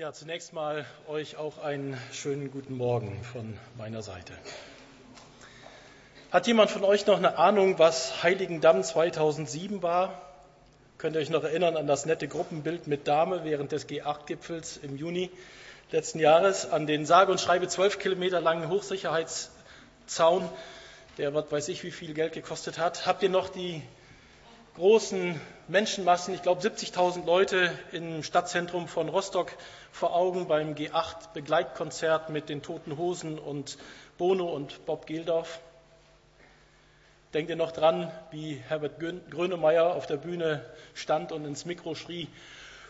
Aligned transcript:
Ja, 0.00 0.14
zunächst 0.14 0.54
mal 0.54 0.86
euch 1.08 1.36
auch 1.36 1.62
einen 1.62 1.94
schönen 2.10 2.50
guten 2.50 2.74
Morgen 2.74 3.22
von 3.22 3.58
meiner 3.76 4.00
Seite. 4.00 4.32
Hat 6.30 6.46
jemand 6.46 6.70
von 6.70 6.84
euch 6.84 7.06
noch 7.06 7.18
eine 7.18 7.36
Ahnung, 7.36 7.78
was 7.78 8.22
Heiligendamm 8.22 8.82
2007 8.82 9.82
war? 9.82 10.18
Könnt 10.96 11.16
ihr 11.16 11.20
euch 11.20 11.28
noch 11.28 11.44
erinnern 11.44 11.76
an 11.76 11.86
das 11.86 12.06
nette 12.06 12.28
Gruppenbild 12.28 12.86
mit 12.86 13.06
Dame 13.08 13.44
während 13.44 13.72
des 13.72 13.90
G8-Gipfels 13.90 14.78
im 14.82 14.96
Juni 14.96 15.30
letzten 15.92 16.18
Jahres, 16.18 16.70
an 16.70 16.86
den 16.86 17.04
sage 17.04 17.30
und 17.30 17.38
schreibe 17.38 17.68
zwölf 17.68 17.98
Kilometer 17.98 18.40
langen 18.40 18.70
Hochsicherheitszaun, 18.70 20.48
der 21.18 21.34
was 21.34 21.52
weiß 21.52 21.68
ich 21.68 21.84
wie 21.84 21.90
viel 21.90 22.14
Geld 22.14 22.32
gekostet 22.32 22.78
hat? 22.78 23.04
Habt 23.04 23.22
ihr 23.22 23.28
noch 23.28 23.50
die 23.50 23.82
großen 24.74 25.40
Menschenmassen, 25.68 26.34
ich 26.34 26.42
glaube 26.42 26.60
70.000 26.60 27.24
Leute 27.24 27.76
im 27.92 28.22
Stadtzentrum 28.22 28.88
von 28.88 29.08
Rostock 29.08 29.52
vor 29.92 30.14
Augen 30.14 30.48
beim 30.48 30.74
G8 30.74 31.32
Begleitkonzert 31.34 32.30
mit 32.30 32.48
den 32.48 32.62
Toten 32.62 32.96
Hosen 32.96 33.38
und 33.38 33.78
Bono 34.18 34.46
und 34.46 34.84
Bob 34.86 35.06
Geldorf? 35.06 35.60
Denkt 37.34 37.50
ihr 37.50 37.56
noch 37.56 37.72
dran, 37.72 38.10
wie 38.32 38.56
Herbert 38.68 38.98
Grönemeyer 39.30 39.94
auf 39.94 40.06
der 40.06 40.16
Bühne 40.16 40.64
stand 40.94 41.30
und 41.30 41.44
ins 41.44 41.64
Mikro 41.64 41.94
schrie, 41.94 42.28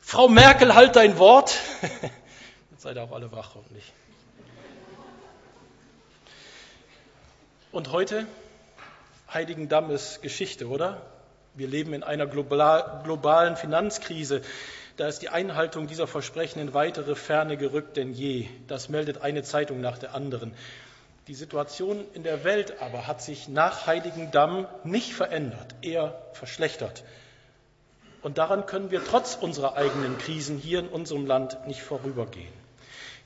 Frau 0.00 0.28
Merkel, 0.28 0.74
halt 0.74 0.96
dein 0.96 1.18
Wort. 1.18 1.58
Jetzt 2.70 2.82
seid 2.82 2.96
ihr 2.96 3.02
auch 3.02 3.12
alle 3.12 3.30
wach, 3.32 3.54
hoffentlich. 3.54 3.92
Und 7.70 7.92
heute, 7.92 8.26
Heiligendamm 9.32 9.90
ist 9.90 10.22
Geschichte, 10.22 10.68
oder? 10.68 11.02
Wir 11.60 11.68
leben 11.68 11.92
in 11.92 12.02
einer 12.02 12.26
globalen 12.26 13.54
Finanzkrise. 13.54 14.40
Da 14.96 15.08
ist 15.08 15.20
die 15.20 15.28
Einhaltung 15.28 15.88
dieser 15.88 16.06
Versprechen 16.06 16.58
in 16.58 16.72
weitere 16.72 17.14
Ferne 17.14 17.58
gerückt 17.58 17.98
denn 17.98 18.14
je. 18.14 18.46
Das 18.66 18.88
meldet 18.88 19.20
eine 19.20 19.42
Zeitung 19.42 19.82
nach 19.82 19.98
der 19.98 20.14
anderen. 20.14 20.54
Die 21.28 21.34
Situation 21.34 22.02
in 22.14 22.22
der 22.22 22.44
Welt 22.44 22.80
aber 22.80 23.06
hat 23.06 23.20
sich 23.20 23.46
nach 23.46 23.86
Heiligendamm 23.86 24.68
nicht 24.84 25.12
verändert, 25.12 25.74
eher 25.82 26.22
verschlechtert. 26.32 27.04
Und 28.22 28.38
daran 28.38 28.64
können 28.64 28.90
wir 28.90 29.04
trotz 29.04 29.34
unserer 29.34 29.76
eigenen 29.76 30.16
Krisen 30.16 30.56
hier 30.56 30.78
in 30.78 30.88
unserem 30.88 31.26
Land 31.26 31.66
nicht 31.66 31.82
vorübergehen. 31.82 32.59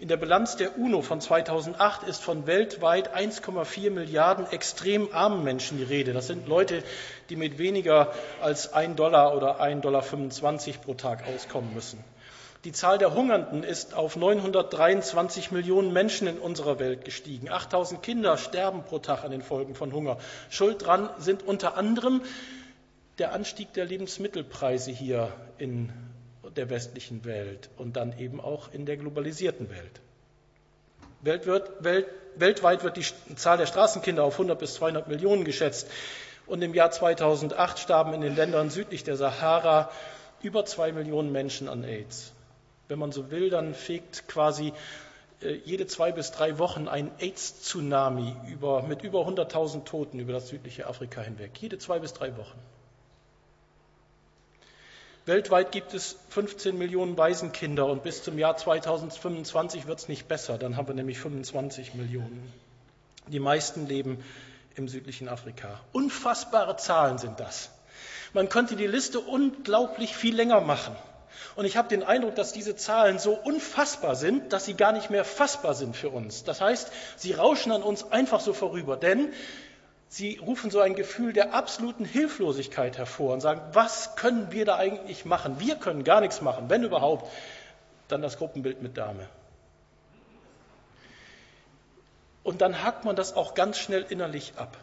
In 0.05 0.08
der 0.08 0.19
Bilanz 0.19 0.56
der 0.56 0.78
UNO 0.78 1.00
von 1.00 1.19
2008 1.19 2.02
ist 2.02 2.22
von 2.22 2.47
weltweit 2.47 3.16
1,4 3.16 3.88
Milliarden 3.91 4.44
extrem 4.52 5.08
armen 5.14 5.42
Menschen 5.44 5.78
die 5.78 5.83
Rede. 5.83 6.12
Das 6.12 6.27
sind 6.27 6.47
Leute, 6.47 6.83
die 7.30 7.36
mit 7.36 7.56
weniger 7.56 8.12
als 8.42 8.75
1 8.75 8.97
Dollar 8.97 9.34
oder 9.34 9.62
1,25 9.62 9.80
Dollar 9.80 10.02
pro 10.84 10.92
Tag 10.92 11.27
auskommen 11.27 11.72
müssen. 11.72 12.05
Die 12.64 12.72
Zahl 12.72 12.98
der 12.98 13.14
Hungernden 13.14 13.62
ist 13.62 13.94
auf 13.94 14.16
923 14.16 15.52
Millionen 15.52 15.94
Menschen 15.94 16.28
in 16.28 16.36
unserer 16.36 16.78
Welt 16.78 17.06
gestiegen. 17.06 17.48
8000 17.48 18.02
Kinder 18.02 18.36
sterben 18.36 18.82
pro 18.82 18.98
Tag 18.98 19.25
an 19.25 19.30
den 19.30 19.41
Folgen 19.41 19.75
von 19.75 19.94
Hunger. 19.94 20.19
Schuld 20.50 20.82
daran 20.82 21.08
sind 21.16 21.42
unter 21.42 21.78
anderem 21.78 22.20
der 23.16 23.32
Anstieg 23.32 23.72
der 23.72 23.86
Lebensmittelpreise 23.86 24.91
hier 24.91 25.32
in 25.56 25.91
der 26.56 26.70
westlichen 26.70 27.24
Welt 27.24 27.70
und 27.77 27.97
dann 27.97 28.19
eben 28.19 28.41
auch 28.41 28.72
in 28.72 28.86
der 28.86 28.97
globalisierten 28.97 29.70
Welt. 29.70 30.00
Welt 31.22 31.47
wird, 31.47 31.83
Welt, 31.83 32.06
weltweit 32.36 32.84
wird 32.84 32.97
die 32.97 33.34
Zahl 33.36 33.56
der 33.56 33.66
Straßenkinder 33.66 34.22
auf 34.22 34.34
100 34.34 34.58
bis 34.58 34.75
200 34.75 35.08
Millionen 35.08 35.44
geschätzt. 35.44 35.88
Und 36.47 36.60
im 36.62 36.75
Jahr 36.75 36.91
2008 36.91 37.78
starben 37.78 38.12
in 38.12 38.20
den 38.20 38.36
Ländern 38.36 38.70
südlich 38.70 39.05
der 39.05 39.16
Sahara 39.16 39.91
über 40.42 40.66
zwei 40.66 40.92
Millionen 40.92 41.32
Menschen 41.32 41.69
an 41.69 41.84
AIDS. 41.84 42.32
Wenn 42.88 42.98
man 42.98 43.12
so 43.12 43.30
will, 43.30 43.48
dann 43.48 43.75
fegt 43.75 44.28
quasi 44.28 44.75
äh, 45.41 45.55
jede 45.64 45.86
zwei 45.86 46.12
bis 46.12 46.32
drei 46.32 46.58
Wochen 46.58 46.86
ein 46.86 47.10
AIDS-Tsunami 47.19 48.36
mit 48.87 49.03
über 49.03 49.26
100.000 49.26 49.84
Toten 49.84 50.19
über 50.19 50.34
das 50.34 50.48
südliche 50.48 50.87
Afrika 50.87 51.22
hinweg. 51.22 51.53
Jede 51.59 51.78
zwei 51.78 51.98
bis 51.98 52.12
drei 52.12 52.37
Wochen. 52.37 52.59
Weltweit 55.27 55.73
gibt 55.73 55.95
es 55.95 56.17
15 56.31 56.77
Millionen 56.77 57.17
Waisenkinder 57.17 57.87
und 57.87 58.03
bis 58.03 58.23
zum 58.23 58.39
Jahr 58.39 58.59
2025 58.59 59.87
wird 59.87 59.99
es 59.99 60.09
nicht 60.09 60.29
besser. 60.29 60.59
Dann 60.59 60.77
haben 60.77 60.87
wir 60.87 60.95
nämlich 60.95 61.19
25 61.19 61.95
Millionen. 61.95 62.53
Die 63.29 63.41
meisten 63.41 63.87
leben 63.87 64.23
im 64.75 64.87
südlichen 64.87 65.29
Afrika. 65.29 65.81
Unfassbare 65.93 66.77
Zahlen 66.77 67.17
sind 67.17 67.41
das. 67.41 67.71
Man 68.35 68.51
könnte 68.51 68.77
die 68.77 68.87
Liste 68.87 69.19
unglaublich 69.19 70.15
viel 70.15 70.37
länger 70.37 70.61
machen. 70.61 70.95
Und 71.56 71.65
ich 71.65 71.77
habe 71.77 71.89
den 71.89 72.03
Eindruck, 72.03 72.35
dass 72.35 72.53
diese 72.53 72.77
Zahlen 72.77 73.19
so 73.19 73.33
unfassbar 73.33 74.17
sind, 74.17 74.53
dass 74.53 74.67
sie 74.67 74.75
gar 74.75 74.93
nicht 74.93 75.09
mehr 75.09 75.25
fassbar 75.25 75.75
sind 75.75 75.97
für 75.97 76.11
uns. 76.11 76.45
Das 76.45 76.61
heißt, 76.61 76.91
sie 77.17 77.33
rauschen 77.33 77.73
an 77.73 77.83
uns 77.83 78.11
einfach 78.12 78.41
so 78.41 78.53
vorüber. 78.53 78.97
Denn 78.97 79.33
sie 80.14 80.36
rufen 80.36 80.70
so 80.70 80.80
ein 80.80 80.94
Gefühl 80.94 81.32
der 81.32 81.54
absoluten 81.54 82.04
Hilflosigkeit 82.04 82.98
hervor 82.98 83.32
und 83.34 83.41
sagen, 83.41 83.60
was 83.72 84.14
können 84.14 84.52
wir 84.52 84.64
da 84.64 84.76
eigentlich 84.76 85.25
machen? 85.25 85.58
Wir 85.58 85.75
können 85.75 86.04
gar 86.04 86.20
nichts 86.20 86.41
machen, 86.41 86.70
wenn 86.70 86.84
überhaupt, 86.84 87.28
dann 88.06 88.22
das 88.22 88.38
Gruppenbild 88.38 88.80
mit 88.80 88.97
Dame. 88.97 89.28
Und 92.44 92.60
dann 92.60 92.84
hakt 92.84 93.04
man 93.04 93.16
das 93.16 93.34
auch 93.34 93.54
ganz 93.54 93.76
schnell 93.78 94.06
innerlich 94.08 94.52
ab. 94.56 94.76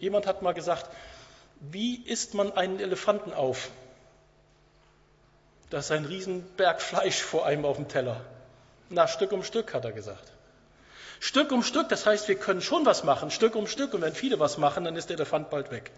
Jemand 0.00 0.26
hat 0.26 0.42
mal 0.42 0.54
gesagt, 0.54 0.90
wie 1.60 2.02
isst 2.02 2.34
man 2.34 2.50
einen 2.52 2.80
Elefanten 2.80 3.32
auf? 3.32 3.70
Das 5.70 5.86
ist 5.86 5.92
ein 5.92 6.04
Riesenberg 6.04 6.82
Fleisch 6.82 7.22
vor 7.22 7.46
einem 7.46 7.64
auf 7.64 7.76
dem 7.76 7.86
Teller. 7.86 8.20
Na, 8.88 9.06
Stück 9.06 9.30
um 9.30 9.44
Stück, 9.44 9.72
hat 9.72 9.84
er 9.84 9.92
gesagt. 9.92 10.32
Stück 11.20 11.52
um 11.52 11.62
Stück, 11.62 11.88
das 11.88 12.06
heißt, 12.06 12.28
wir 12.28 12.36
können 12.36 12.60
schon 12.60 12.84
was 12.86 13.04
machen, 13.04 13.30
Stück 13.30 13.54
um 13.56 13.66
Stück. 13.66 13.94
Und 13.94 14.02
wenn 14.02 14.14
viele 14.14 14.38
was 14.38 14.58
machen, 14.58 14.84
dann 14.84 14.96
ist 14.96 15.08
der 15.08 15.16
Elefant 15.16 15.50
bald 15.50 15.70
weg. 15.70 15.90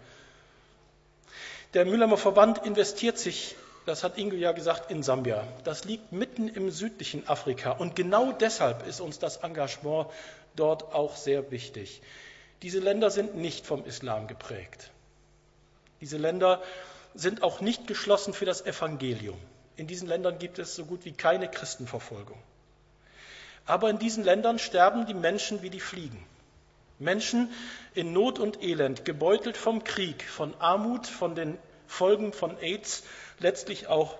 Der 1.73 1.85
Mülheimer 1.85 2.17
Verband 2.17 2.65
investiert 2.65 3.17
sich, 3.17 3.55
das 3.85 4.03
hat 4.03 4.17
Ingo 4.17 4.35
ja 4.35 4.51
gesagt, 4.51 4.91
in 4.91 5.03
Sambia. 5.03 5.47
Das 5.63 5.83
liegt 5.85 6.11
mitten 6.11 6.47
im 6.47 6.71
südlichen 6.71 7.27
Afrika. 7.27 7.71
Und 7.71 7.95
genau 7.95 8.31
deshalb 8.31 8.87
ist 8.87 9.01
uns 9.01 9.19
das 9.19 9.37
Engagement 9.37 10.07
dort 10.55 10.93
auch 10.93 11.15
sehr 11.15 11.51
wichtig. 11.51 12.01
Diese 12.61 12.79
Länder 12.79 13.09
sind 13.09 13.35
nicht 13.35 13.65
vom 13.65 13.85
Islam 13.85 14.27
geprägt. 14.27 14.91
Diese 16.01 16.17
Länder 16.17 16.61
sind 17.13 17.43
auch 17.43 17.61
nicht 17.61 17.87
geschlossen 17.87 18.33
für 18.33 18.45
das 18.45 18.65
Evangelium. 18.65 19.37
In 19.75 19.87
diesen 19.87 20.07
Ländern 20.07 20.39
gibt 20.39 20.59
es 20.59 20.75
so 20.75 20.85
gut 20.85 21.05
wie 21.05 21.13
keine 21.13 21.49
Christenverfolgung. 21.49 22.37
Aber 23.69 23.91
in 23.91 23.99
diesen 23.99 24.23
Ländern 24.23 24.57
sterben 24.57 25.05
die 25.05 25.13
Menschen 25.13 25.61
wie 25.61 25.69
die 25.69 25.79
Fliegen. 25.79 26.25
Menschen 26.97 27.53
in 27.93 28.13
Not 28.13 28.39
und 28.39 28.63
Elend, 28.63 29.05
gebeutelt 29.05 29.57
vom 29.57 29.83
Krieg, 29.83 30.23
von 30.23 30.55
Armut, 30.59 31.05
von 31.05 31.35
den 31.35 31.55
Folgen 31.85 32.33
von 32.33 32.57
AIDS, 32.57 33.03
letztlich 33.37 33.85
auch 33.85 34.17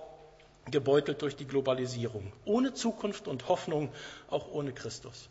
gebeutelt 0.70 1.20
durch 1.22 1.34
die 1.34 1.48
Globalisierung. 1.48 2.32
Ohne 2.44 2.74
Zukunft 2.74 3.26
und 3.26 3.48
Hoffnung, 3.48 3.92
auch 4.28 4.52
ohne 4.52 4.72
Christus. 4.72 5.28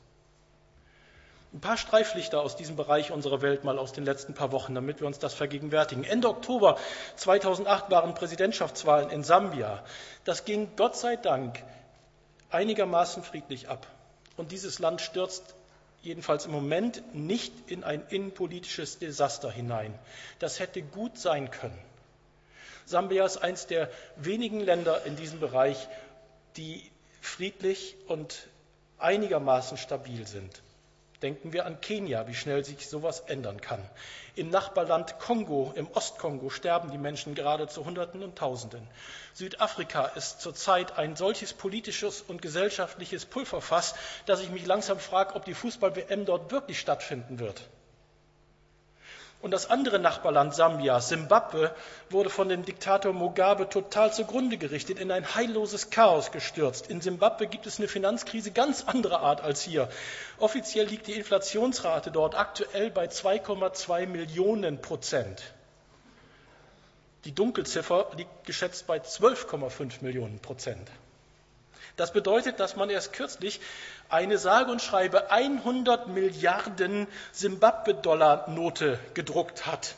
Ein 1.54 1.62
paar 1.62 1.78
Streiflichter 1.78 2.42
aus 2.42 2.58
diesem 2.58 2.76
Bereich 2.76 3.14
unserer 3.14 3.42
Welt 3.42 3.64
mal 3.64 3.80
aus 3.80 3.94
den 3.94 4.04
letzten 4.04 4.34
paar 4.34 4.52
Wochen, 4.52 4.76
damit 4.76 5.00
wir 5.00 5.08
uns 5.08 5.20
das 5.20 5.34
vergegenwärtigen. 5.34 6.04
Ende 6.04 6.28
Oktober 6.28 6.78
2008 7.16 7.90
waren 7.90 8.14
Präsidentschaftswahlen 8.16 9.12
in 9.12 9.24
Sambia. 9.24 9.82
Das 10.26 10.44
ging 10.44 10.68
Gott 10.76 10.98
sei 10.98 11.16
Dank 11.16 11.64
einigermaßen 12.50 13.24
friedlich 13.24 13.70
ab. 13.70 13.88
Und 14.40 14.54
dieses 14.54 14.80
Land 14.80 15.02
stürzt 15.02 15.44
jedenfalls 16.02 16.46
im 16.46 16.54
Moment 16.54 17.04
nicht 17.14 17.52
in 17.70 17.84
ein 17.84 18.02
innenpolitisches 18.08 18.98
Desaster 18.98 19.52
hinein. 19.52 19.94
Das 20.40 20.62
hätte 20.62 20.82
gut 20.82 21.18
sein 21.18 21.52
können. 21.52 21.78
Sambia 22.86 23.26
ist 23.26 23.36
eines 23.36 23.68
der 23.68 23.90
wenigen 24.16 24.62
Länder 24.62 25.06
in 25.06 25.18
diesem 25.18 25.42
Bereich, 25.42 25.90
die 26.56 26.90
friedlich 27.20 27.98
und 28.08 28.48
einigermaßen 28.98 29.78
stabil 29.78 30.26
sind. 30.26 30.62
Denken 31.22 31.52
wir 31.52 31.66
an 31.66 31.82
Kenia, 31.82 32.28
wie 32.28 32.34
schnell 32.34 32.64
sich 32.64 32.88
sowas 32.88 33.22
ändern 33.28 33.60
kann. 33.60 33.84
Im 34.36 34.50
Nachbarland 34.50 35.20
Kongo, 35.20 35.74
im 35.76 35.88
Ostkongo, 35.92 36.50
sterben 36.50 36.92
die 36.92 36.98
Menschen 36.98 37.36
gerade 37.36 37.68
zu 37.68 37.84
Hunderten 37.84 38.24
und 38.24 38.38
Tausenden. 38.38 38.88
Südafrika 39.34 40.06
ist 40.06 40.40
zurzeit 40.40 40.98
ein 40.98 41.18
solches 41.18 41.52
politisches 41.52 42.22
und 42.22 42.42
gesellschaftliches 42.42 43.26
Pulverfass, 43.26 43.96
dass 44.28 44.42
ich 44.42 44.50
mich 44.50 44.66
langsam 44.66 45.00
frage, 45.00 45.36
ob 45.36 45.44
die 45.44 45.54
Fußball-WM 45.54 46.26
dort 46.26 46.52
wirklich 46.52 46.80
stattfinden 46.80 47.40
wird. 47.40 47.70
Und 49.42 49.52
das 49.52 49.70
andere 49.70 50.00
Nachbarland 50.00 50.54
Sambia, 50.54 51.00
Simbabwe, 51.00 51.74
wurde 52.10 52.30
von 52.30 52.50
dem 52.50 52.66
Diktator 52.66 53.14
Mugabe 53.14 53.70
total 53.70 54.12
zugrunde 54.12 54.58
gerichtet, 54.58 55.00
in 55.00 55.12
ein 55.12 55.34
heilloses 55.34 55.90
Chaos 55.90 56.32
gestürzt. 56.32 56.88
In 56.88 57.00
Simbabwe 57.00 57.48
gibt 57.48 57.66
es 57.66 57.80
eine 57.80 57.88
Finanzkrise 57.88 58.52
ganz 58.52 58.84
anderer 58.84 59.22
Art 59.22 59.42
als 59.42 59.62
hier. 59.62 59.88
Offiziell 60.40 60.88
liegt 60.88 61.08
die 61.08 61.14
Inflationsrate 61.14 62.12
dort 62.12 62.36
aktuell 62.36 62.92
bei 62.92 63.06
2,2 63.06 64.08
Millionen 64.08 64.82
Prozent. 64.82 65.42
Die 67.24 67.34
Dunkelziffer 67.34 68.08
liegt 68.18 68.46
geschätzt 68.46 68.88
bei 68.88 68.98
12,5 68.98 70.04
Millionen 70.04 70.40
Prozent. 70.40 70.90
Das 72.00 72.14
bedeutet, 72.14 72.62
dass 72.62 72.78
man 72.78 72.90
erst 72.90 73.12
kürzlich 73.12 73.60
eine 74.08 74.38
sage 74.38 74.72
und 74.72 74.82
schreibe 74.82 75.32
100 75.32 76.08
Milliarden 76.08 77.08
Simbabwe-Dollar-Note 77.34 78.98
gedruckt 79.16 79.66
hat. 79.66 79.96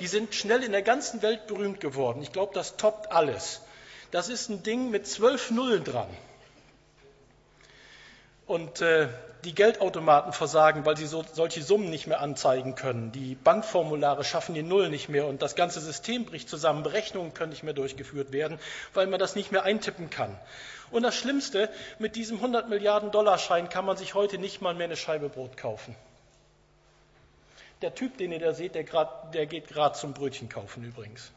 Die 0.00 0.06
sind 0.06 0.34
schnell 0.34 0.62
in 0.62 0.72
der 0.72 0.82
ganzen 0.82 1.22
Welt 1.22 1.46
berühmt 1.46 1.80
geworden. 1.80 2.20
Ich 2.22 2.32
glaube, 2.32 2.52
das 2.52 2.76
toppt 2.76 3.10
alles. 3.10 3.62
Das 4.10 4.28
ist 4.28 4.50
ein 4.50 4.62
Ding 4.64 4.90
mit 4.90 5.06
zwölf 5.06 5.50
Nullen 5.50 5.82
dran. 5.82 6.08
Und 8.46 8.80
äh, 8.80 9.08
die 9.44 9.54
Geldautomaten 9.54 10.32
versagen, 10.32 10.84
weil 10.86 10.96
sie 10.96 11.06
so, 11.06 11.24
solche 11.32 11.62
Summen 11.62 11.90
nicht 11.90 12.06
mehr 12.06 12.20
anzeigen 12.20 12.74
können. 12.74 13.12
Die 13.12 13.34
Bankformulare 13.34 14.24
schaffen 14.24 14.54
die 14.54 14.62
Null 14.62 14.88
nicht 14.88 15.08
mehr 15.08 15.26
und 15.26 15.42
das 15.42 15.54
ganze 15.54 15.80
System 15.80 16.24
bricht 16.24 16.48
zusammen. 16.48 16.82
Berechnungen 16.82 17.34
können 17.34 17.50
nicht 17.50 17.62
mehr 17.62 17.74
durchgeführt 17.74 18.32
werden, 18.32 18.58
weil 18.94 19.06
man 19.06 19.20
das 19.20 19.36
nicht 19.36 19.52
mehr 19.52 19.64
eintippen 19.64 20.10
kann. 20.10 20.36
Und 20.90 21.02
das 21.02 21.14
Schlimmste, 21.14 21.70
mit 21.98 22.16
diesem 22.16 22.36
100 22.36 22.68
Milliarden 22.68 23.10
Dollar 23.10 23.38
Schein 23.38 23.68
kann 23.68 23.84
man 23.84 23.96
sich 23.96 24.14
heute 24.14 24.38
nicht 24.38 24.60
mal 24.60 24.74
mehr 24.74 24.86
eine 24.86 24.96
Scheibe 24.96 25.28
Brot 25.28 25.56
kaufen. 25.56 25.94
Der 27.82 27.94
Typ, 27.94 28.16
den 28.18 28.32
ihr 28.32 28.38
da 28.38 28.54
seht, 28.54 28.74
der, 28.74 28.84
grad, 28.84 29.34
der 29.34 29.46
geht 29.46 29.68
gerade 29.68 29.94
zum 29.94 30.14
Brötchen 30.14 30.48
kaufen 30.48 30.84
übrigens. 30.84 31.32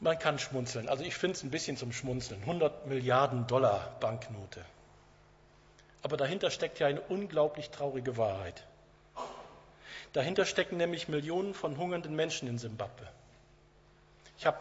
Man 0.00 0.18
kann 0.18 0.38
schmunzeln. 0.38 0.88
Also 0.88 1.02
ich 1.02 1.16
finde 1.16 1.36
es 1.36 1.42
ein 1.42 1.50
bisschen 1.50 1.76
zum 1.76 1.92
Schmunzeln. 1.92 2.40
100 2.42 2.86
Milliarden 2.86 3.46
Dollar 3.46 3.96
Banknote. 4.00 4.64
Aber 6.02 6.16
dahinter 6.16 6.50
steckt 6.50 6.78
ja 6.78 6.86
eine 6.86 7.00
unglaublich 7.00 7.70
traurige 7.70 8.16
Wahrheit. 8.16 8.64
Dahinter 10.12 10.44
stecken 10.44 10.76
nämlich 10.76 11.08
Millionen 11.08 11.52
von 11.52 11.76
hungernden 11.76 12.14
Menschen 12.14 12.48
in 12.48 12.58
Simbabwe. 12.58 13.08
Ich 14.38 14.46
habe 14.46 14.58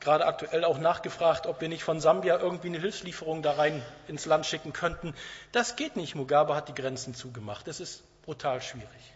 gerade 0.00 0.26
aktuell 0.26 0.64
auch 0.64 0.78
nachgefragt, 0.78 1.46
ob 1.46 1.60
wir 1.60 1.68
nicht 1.68 1.84
von 1.84 2.00
Sambia 2.00 2.38
irgendwie 2.38 2.68
eine 2.68 2.80
Hilfslieferung 2.80 3.42
da 3.42 3.52
rein 3.52 3.82
ins 4.08 4.26
Land 4.26 4.46
schicken 4.46 4.72
könnten. 4.72 5.14
Das 5.52 5.76
geht 5.76 5.96
nicht. 5.96 6.16
Mugabe 6.16 6.56
hat 6.56 6.68
die 6.68 6.74
Grenzen 6.74 7.14
zugemacht. 7.14 7.68
Das 7.68 7.78
ist 7.78 8.02
brutal 8.22 8.60
schwierig. 8.60 9.15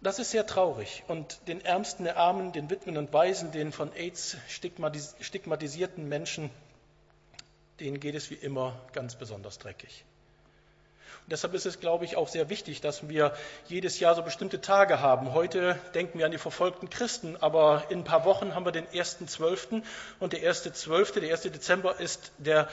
Das 0.00 0.20
ist 0.20 0.30
sehr 0.30 0.46
traurig. 0.46 1.02
Und 1.08 1.48
den 1.48 1.64
Ärmsten 1.64 2.04
der 2.04 2.16
Armen, 2.16 2.52
den 2.52 2.70
Witwen 2.70 2.96
und 2.96 3.12
Waisen, 3.12 3.50
den 3.50 3.72
von 3.72 3.92
AIDS 3.92 4.36
stigmatisierten 4.48 6.08
Menschen, 6.08 6.50
denen 7.80 7.98
geht 7.98 8.14
es 8.14 8.30
wie 8.30 8.34
immer 8.34 8.80
ganz 8.92 9.16
besonders 9.16 9.58
dreckig. 9.58 10.04
Und 11.24 11.32
deshalb 11.32 11.52
ist 11.54 11.66
es, 11.66 11.80
glaube 11.80 12.04
ich, 12.04 12.16
auch 12.16 12.28
sehr 12.28 12.48
wichtig, 12.48 12.80
dass 12.80 13.08
wir 13.08 13.34
jedes 13.66 13.98
Jahr 13.98 14.14
so 14.14 14.22
bestimmte 14.22 14.60
Tage 14.60 15.00
haben. 15.00 15.34
Heute 15.34 15.78
denken 15.94 16.18
wir 16.18 16.26
an 16.26 16.32
die 16.32 16.38
verfolgten 16.38 16.88
Christen, 16.90 17.36
aber 17.36 17.84
in 17.88 17.98
ein 17.98 18.04
paar 18.04 18.24
Wochen 18.24 18.54
haben 18.54 18.64
wir 18.64 18.72
den 18.72 18.86
1.12. 18.86 19.82
und 20.20 20.32
der 20.32 20.40
1.12., 20.40 21.20
der 21.20 21.32
1. 21.32 21.42
Dezember 21.42 21.98
ist 21.98 22.30
der 22.38 22.68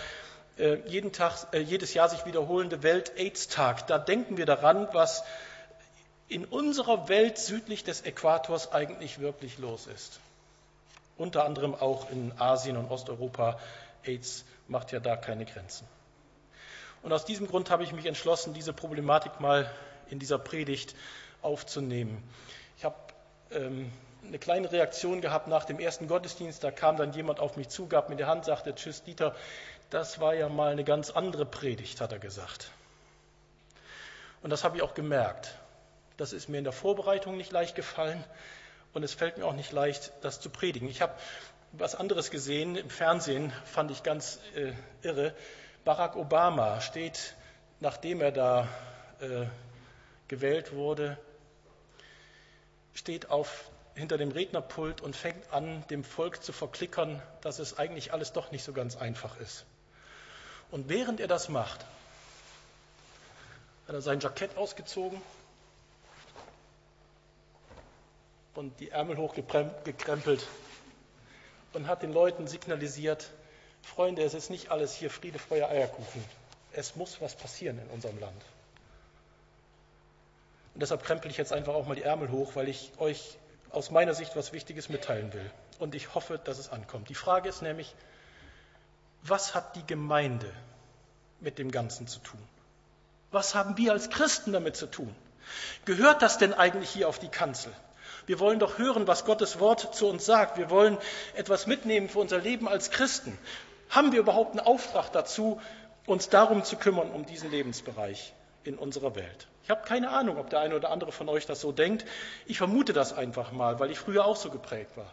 äh, 0.58 0.76
jeden 0.88 1.12
Tag, 1.12 1.48
äh, 1.54 1.60
jedes 1.60 1.96
Jahr 1.96 2.08
sich 2.08 2.26
wiederholende 2.26 2.84
Welt-AIDS-Tag. 2.84 3.88
Da 3.88 3.98
denken 3.98 4.38
wir 4.38 4.46
daran, 4.46 4.88
was 4.94 5.24
in 6.28 6.46
unserer 6.46 7.08
Welt 7.08 7.38
südlich 7.38 7.84
des 7.84 8.02
Äquators 8.02 8.72
eigentlich 8.72 9.20
wirklich 9.20 9.58
los 9.58 9.88
ist. 9.88 10.20
Unter 11.18 11.46
anderem 11.46 11.76
auch 11.76 12.10
in 12.10 12.34
Asien 12.40 12.78
und 12.78 12.90
Osteuropa. 12.90 13.60
AIDS 14.04 14.46
macht 14.68 14.92
ja 14.92 15.00
da 15.00 15.16
keine 15.16 15.46
Grenzen. 15.46 15.88
Und 17.04 17.14
aus 17.14 17.26
diesem 17.26 17.48
Grund 17.48 17.70
habe 17.70 17.84
ich 17.84 17.94
mich 17.94 18.06
entschlossen, 18.06 18.54
diese 18.54 18.74
Problematik 18.74 19.40
mal 19.40 19.72
in 20.10 20.20
dieser 20.20 20.40
Predigt 20.40 20.96
aufzunehmen. 21.42 22.24
Ich 22.78 22.86
habe 22.86 22.96
ähm, 23.52 23.92
eine 24.28 24.40
kleine 24.40 24.72
Reaktion 24.72 25.22
gehabt 25.22 25.48
nach 25.48 25.66
dem 25.66 25.80
ersten 25.80 26.08
Gottesdienst. 26.08 26.64
Da 26.64 26.72
kam 26.72 26.98
dann 26.98 27.14
jemand 27.14 27.40
auf 27.40 27.58
mich 27.58 27.70
zu, 27.70 27.88
gab 27.88 28.10
mir 28.10 28.16
die 28.16 28.26
Hand, 28.26 28.46
sagte, 28.46 28.74
Tschüss 28.74 29.04
Dieter, 29.04 29.36
das 29.92 30.20
war 30.20 30.34
ja 30.34 30.50
mal 30.50 30.72
eine 30.72 30.84
ganz 30.84 31.12
andere 31.12 31.46
Predigt, 31.46 32.02
hat 32.02 32.12
er 32.12 32.20
gesagt. 32.20 32.72
Und 34.42 34.50
das 34.50 34.64
habe 34.64 34.78
ich 34.78 34.84
auch 34.84 34.96
gemerkt. 34.96 35.56
Das 36.18 36.32
ist 36.32 36.48
mir 36.48 36.58
in 36.58 36.64
der 36.64 36.74
Vorbereitung 36.74 37.38
nicht 37.38 37.52
leicht 37.52 37.76
gefallen 37.76 38.24
und 38.94 39.04
es 39.04 39.14
fällt 39.14 39.38
mir 39.38 39.46
auch 39.46 39.54
nicht 39.54 39.72
leicht, 39.72 40.12
das 40.22 40.40
zu 40.40 40.50
predigen. 40.50 40.88
Ich 40.88 41.02
habe 41.02 41.14
was 41.74 41.96
anderes 41.96 42.32
gesehen 42.32 42.78
im 42.78 42.90
Fernsehen, 42.90 43.52
fand 43.66 43.92
ich 43.92 44.04
ganz 44.04 44.40
äh, 44.56 44.72
irre. 45.02 45.36
Barack 45.84 46.16
Obama 46.16 46.80
steht, 46.80 47.36
nachdem 47.82 48.22
er 48.22 48.32
da 48.32 48.68
äh, 49.20 49.46
gewählt 50.30 50.74
wurde, 50.74 51.18
steht 52.94 53.30
auf, 53.30 53.70
hinter 53.94 54.18
dem 54.18 54.32
Rednerpult 54.32 55.02
und 55.02 55.16
fängt 55.16 55.52
an, 55.52 55.86
dem 55.90 56.04
Volk 56.04 56.44
zu 56.44 56.54
verklickern, 56.54 57.22
dass 57.42 57.60
es 57.60 57.78
eigentlich 57.78 58.14
alles 58.14 58.32
doch 58.32 58.52
nicht 58.52 58.64
so 58.64 58.72
ganz 58.72 58.96
einfach 58.96 59.38
ist. 59.40 59.66
Und 60.72 60.90
während 60.90 61.20
er 61.20 61.28
das 61.28 61.50
macht, 61.50 61.86
hat 63.88 63.96
er 63.96 64.02
sein 64.02 64.22
Jackett 64.22 64.58
ausgezogen 64.58 65.22
und 68.56 68.80
die 68.80 68.90
Ärmel 68.90 69.18
hochgekrempelt 69.18 70.48
und 71.74 71.88
hat 71.88 72.04
den 72.04 72.14
Leuten 72.14 72.48
signalisiert, 72.48 73.30
Freunde, 73.82 74.24
es 74.24 74.34
ist 74.34 74.50
nicht 74.50 74.72
alles 74.72 74.94
hier 74.94 75.10
Friede, 75.10 75.38
Feuer, 75.38 75.70
Eierkuchen. 75.70 76.24
Es 76.72 76.96
muss 76.96 77.22
was 77.22 77.36
passieren 77.36 77.80
in 77.80 77.88
unserem 77.90 78.20
Land. 78.20 78.42
Und 80.74 80.82
deshalb 80.82 81.04
krempel 81.04 81.32
ich 81.32 81.38
jetzt 81.38 81.54
einfach 81.54 81.74
auch 81.74 81.86
mal 81.86 81.96
die 81.96 82.02
Ärmel 82.02 82.32
hoch, 82.32 82.56
weil 82.56 82.68
ich 82.68 82.92
euch 82.98 83.38
aus 83.70 83.92
meiner 83.92 84.14
Sicht 84.14 84.36
was 84.36 84.54
Wichtiges 84.54 84.90
mitteilen 84.90 85.32
will. 85.34 85.52
Und 85.80 85.96
ich 85.96 86.16
hoffe, 86.16 86.40
dass 86.40 86.58
es 86.58 86.70
ankommt. 86.70 87.10
Die 87.10 87.16
Frage 87.16 87.48
ist 87.48 87.62
nämlich, 87.62 87.94
was 89.22 89.54
hat 89.54 89.76
die 89.76 89.86
Gemeinde 89.86 90.52
mit 91.40 91.60
dem 91.60 91.72
Ganzen 91.72 92.08
zu 92.08 92.20
tun? 92.20 92.42
Was 93.32 93.56
haben 93.56 93.78
wir 93.78 93.92
als 93.92 94.10
Christen 94.10 94.54
damit 94.54 94.76
zu 94.76 94.88
tun? 94.88 95.14
Gehört 95.86 96.22
das 96.22 96.38
denn 96.38 96.54
eigentlich 96.54 96.90
hier 96.90 97.08
auf 97.08 97.20
die 97.20 97.28
Kanzel? 97.28 97.72
Wir 98.28 98.40
wollen 98.40 98.60
doch 98.60 98.78
hören, 98.78 99.08
was 99.08 99.26
Gottes 99.26 99.60
Wort 99.60 99.96
zu 99.96 100.08
uns 100.08 100.26
sagt. 100.26 100.58
Wir 100.58 100.70
wollen 100.70 100.98
etwas 101.36 101.68
mitnehmen 101.68 102.10
für 102.10 102.20
unser 102.20 102.40
Leben 102.40 102.68
als 102.68 102.92
Christen. 102.92 103.38
Haben 103.90 104.12
wir 104.12 104.20
überhaupt 104.20 104.52
einen 104.52 104.66
Auftrag 104.66 105.12
dazu, 105.12 105.62
uns 106.06 106.30
darum 106.30 106.64
zu 106.64 106.76
kümmern, 106.76 107.12
um 107.12 107.26
diesen 107.26 107.52
Lebensbereich 107.52 108.34
in 108.64 108.78
unserer 108.78 109.16
Welt? 109.16 109.48
Ich 109.64 109.70
habe 109.70 109.88
keine 109.88 110.10
Ahnung, 110.10 110.38
ob 110.38 110.50
der 110.50 110.60
eine 110.60 110.76
oder 110.76 110.92
andere 110.92 111.12
von 111.12 111.30
euch 111.30 111.46
das 111.46 111.62
so 111.62 111.72
denkt. 111.72 112.06
Ich 112.46 112.58
vermute 112.58 112.94
das 112.94 113.14
einfach 113.14 113.52
mal, 113.52 113.80
weil 113.80 113.92
ich 113.92 114.00
früher 114.00 114.26
auch 114.26 114.36
so 114.36 114.50
geprägt 114.50 114.96
war. 114.96 115.12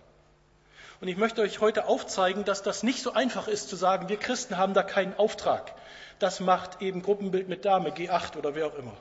Und 1.00 1.08
ich 1.08 1.16
möchte 1.16 1.42
euch 1.42 1.60
heute 1.60 1.86
aufzeigen, 1.88 2.44
dass 2.44 2.62
das 2.62 2.82
nicht 2.82 3.02
so 3.02 3.12
einfach 3.12 3.48
ist 3.48 3.68
zu 3.68 3.76
sagen, 3.76 4.08
wir 4.08 4.18
Christen 4.18 4.56
haben 4.56 4.72
da 4.72 4.82
keinen 4.82 5.14
Auftrag. 5.18 5.74
Das 6.18 6.38
macht 6.38 6.80
eben 6.80 7.02
Gruppenbild 7.02 7.48
mit 7.48 7.64
Dame, 7.64 7.90
G8 7.90 8.36
oder 8.36 8.54
wer 8.54 8.68
auch 8.68 8.74
immer. 8.76 8.96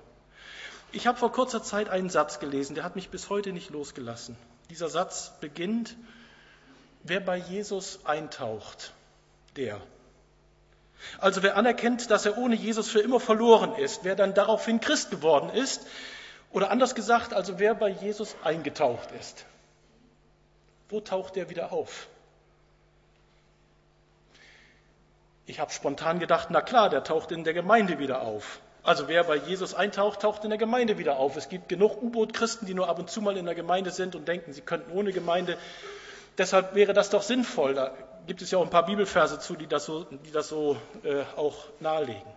Ich 0.93 1.07
habe 1.07 1.17
vor 1.17 1.31
kurzer 1.31 1.63
Zeit 1.63 1.89
einen 1.89 2.09
Satz 2.09 2.39
gelesen, 2.39 2.75
der 2.75 2.83
hat 2.83 2.95
mich 2.95 3.09
bis 3.09 3.29
heute 3.29 3.53
nicht 3.53 3.69
losgelassen. 3.69 4.35
Dieser 4.69 4.89
Satz 4.89 5.31
beginnt, 5.39 5.95
wer 7.03 7.21
bei 7.21 7.37
Jesus 7.37 8.05
eintaucht, 8.05 8.93
der. 9.55 9.81
Also 11.17 11.43
wer 11.43 11.55
anerkennt, 11.55 12.11
dass 12.11 12.25
er 12.25 12.37
ohne 12.37 12.55
Jesus 12.55 12.89
für 12.89 12.99
immer 12.99 13.19
verloren 13.19 13.73
ist, 13.75 14.03
wer 14.03 14.15
dann 14.15 14.33
daraufhin 14.33 14.81
Christ 14.81 15.11
geworden 15.11 15.49
ist, 15.49 15.85
oder 16.51 16.69
anders 16.69 16.95
gesagt, 16.95 17.33
also 17.33 17.59
wer 17.59 17.73
bei 17.73 17.89
Jesus 17.89 18.35
eingetaucht 18.43 19.11
ist. 19.11 19.45
Wo 20.89 20.99
taucht 20.99 21.37
er 21.37 21.49
wieder 21.49 21.71
auf? 21.71 22.07
Ich 25.45 25.61
habe 25.61 25.71
spontan 25.71 26.19
gedacht, 26.19 26.49
na 26.51 26.61
klar, 26.61 26.89
der 26.89 27.03
taucht 27.05 27.31
in 27.31 27.45
der 27.45 27.53
Gemeinde 27.53 27.97
wieder 27.99 28.21
auf. 28.21 28.59
Also 28.83 29.07
wer 29.07 29.23
bei 29.23 29.35
Jesus 29.35 29.75
eintaucht, 29.75 30.21
taucht 30.21 30.43
in 30.43 30.49
der 30.49 30.57
Gemeinde 30.57 30.97
wieder 30.97 31.17
auf. 31.17 31.37
Es 31.37 31.49
gibt 31.49 31.69
genug 31.69 32.01
U-Boot-Christen, 32.01 32.65
die 32.65 32.73
nur 32.73 32.89
ab 32.89 32.97
und 32.97 33.11
zu 33.11 33.21
mal 33.21 33.37
in 33.37 33.45
der 33.45 33.53
Gemeinde 33.53 33.91
sind 33.91 34.15
und 34.15 34.27
denken, 34.27 34.53
sie 34.53 34.61
könnten 34.61 34.91
ohne 34.91 35.11
Gemeinde. 35.11 35.57
Deshalb 36.37 36.73
wäre 36.73 36.93
das 36.93 37.11
doch 37.11 37.21
sinnvoll. 37.21 37.75
Da 37.75 37.93
gibt 38.25 38.41
es 38.41 38.49
ja 38.49 38.57
auch 38.57 38.63
ein 38.63 38.71
paar 38.71 38.85
Bibelverse 38.85 39.37
zu, 39.39 39.55
die 39.55 39.67
das 39.67 39.85
so, 39.85 40.05
die 40.05 40.31
das 40.31 40.47
so 40.47 40.77
äh, 41.03 41.23
auch 41.35 41.65
nahelegen. 41.79 42.31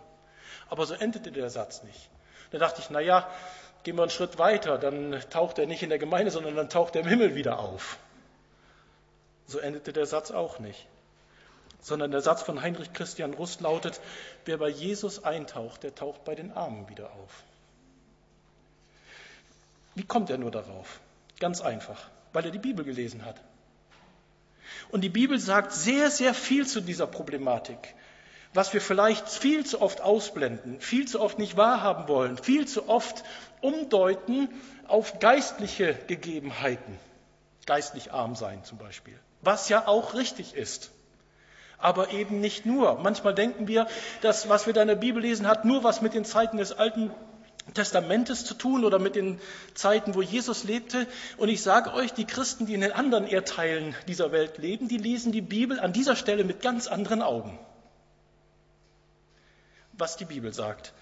Aber 0.69 0.85
so 0.85 0.95
endete 0.95 1.33
der 1.33 1.49
Satz 1.49 1.83
nicht. 1.83 2.11
Da 2.51 2.59
dachte 2.59 2.83
ich, 2.83 2.91
na 2.91 3.01
ja, 3.01 3.27
gehen 3.83 3.97
wir 3.97 4.03
einen 4.03 4.11
Schritt 4.11 4.39
weiter, 4.39 4.77
dann 4.77 5.19
taucht 5.31 5.59
er 5.59 5.67
nicht 5.67 5.83
in 5.83 5.89
der 5.89 5.99
Gemeinde, 5.99 6.31
sondern 6.31 6.57
dann 6.57 6.69
taucht 6.69 6.95
er 6.95 7.03
im 7.03 7.09
Himmel 7.09 7.35
wieder 7.35 7.59
auf. 7.59 7.97
So 9.47 9.59
endete 9.59 9.95
der 9.95 10.07
Satz 10.07 10.31
auch 10.31 10.59
nicht 10.59 10.87
sondern 11.85 12.11
der 12.11 12.23
Satz 12.23 12.41
von 12.43 12.63
Heinrich 12.63 12.95
Christian 12.95 13.35
Rust 13.35 13.61
lautet, 13.61 14.01
wer 14.47 14.57
bei 14.57 14.71
Jesus 14.71 15.23
eintaucht, 15.23 15.83
der 15.83 15.95
taucht 15.95 16.25
bei 16.25 16.35
den 16.35 16.51
Armen 16.51 16.89
wieder 16.89 17.13
auf. 17.13 17.43
Wie 19.95 20.03
kommt 20.03 20.31
er 20.31 20.39
nur 20.39 20.51
darauf? 20.51 20.99
Ganz 21.39 21.61
einfach, 21.61 22.09
weil 22.33 22.47
er 22.47 22.51
die 22.51 22.59
Bibel 22.59 22.87
gelesen 22.87 23.27
hat. 23.27 23.37
Und 24.91 25.03
die 25.03 25.11
Bibel 25.11 25.39
sagt 25.39 25.73
sehr, 25.73 26.11
sehr 26.11 26.33
viel 26.33 26.67
zu 26.67 26.81
dieser 26.81 27.07
Problematik, 27.07 27.95
was 28.55 28.73
wir 28.73 28.81
vielleicht 28.81 29.29
viel 29.29 29.67
zu 29.67 29.83
oft 29.83 30.01
ausblenden, 30.01 30.81
viel 30.81 31.07
zu 31.07 31.21
oft 31.21 31.39
nicht 31.39 31.59
wahrhaben 31.59 32.09
wollen, 32.09 32.39
viel 32.39 32.67
zu 32.67 32.89
oft 32.89 33.25
umdeuten 33.61 34.49
auf 34.89 35.19
geistliche 35.19 35.95
Gegebenheiten. 36.07 36.99
geistlich 37.67 38.11
arm 38.13 38.37
sein 38.37 38.65
zum 38.65 38.79
Beispiel. 38.79 39.19
Was 39.43 39.69
ja 39.69 39.87
auch 39.87 40.15
richtig 40.15 40.55
ist. 40.55 40.91
Aber 41.79 42.13
eben 42.13 42.41
nicht 42.41 42.67
nur. 42.67 42.99
Manchmal 43.01 43.35
denken 43.35 43.69
wir, 43.69 43.87
dass 44.21 44.49
was 44.49 44.67
wir 44.67 44.73
da 44.73 44.83
in 44.83 44.89
der 44.89 44.95
Bibel 44.95 45.23
lesen, 45.23 45.47
hat 45.47 45.65
nur 45.65 45.85
was 45.85 46.01
mit 46.03 46.15
den 46.15 46.25
Zeiten 46.25 46.57
des 46.57 46.73
Alten 46.73 47.11
Testamentes 47.73 48.45
zu 48.45 48.55
tun 48.55 48.85
oder 48.85 48.99
mit 48.99 49.15
den 49.17 49.41
Zeiten, 49.73 50.15
wo 50.15 50.21
Jesus 50.21 50.65
lebte. 50.65 51.07
Und 51.39 51.49
ich 51.49 51.63
sage 51.63 51.95
euch, 51.95 52.13
die 52.13 52.27
Christen, 52.27 52.67
die 52.67 52.75
in 52.75 52.83
den 52.83 52.93
anderen 52.93 53.27
Erdteilen 53.27 53.95
dieser 54.07 54.33
Welt 54.33 54.59
leben, 54.59 54.89
die 54.89 54.99
lesen 54.99 55.33
die 55.33 55.41
Bibel 55.41 55.81
an 55.81 55.93
dieser 55.93 56.15
Stelle 56.15 56.45
mit 56.45 56.61
ganz 56.61 56.87
anderen 56.87 57.23
Augen. 57.23 57.59
Was 59.93 60.17
die 60.17 60.27
Bibel 60.27 60.53
sagt. 60.53 60.93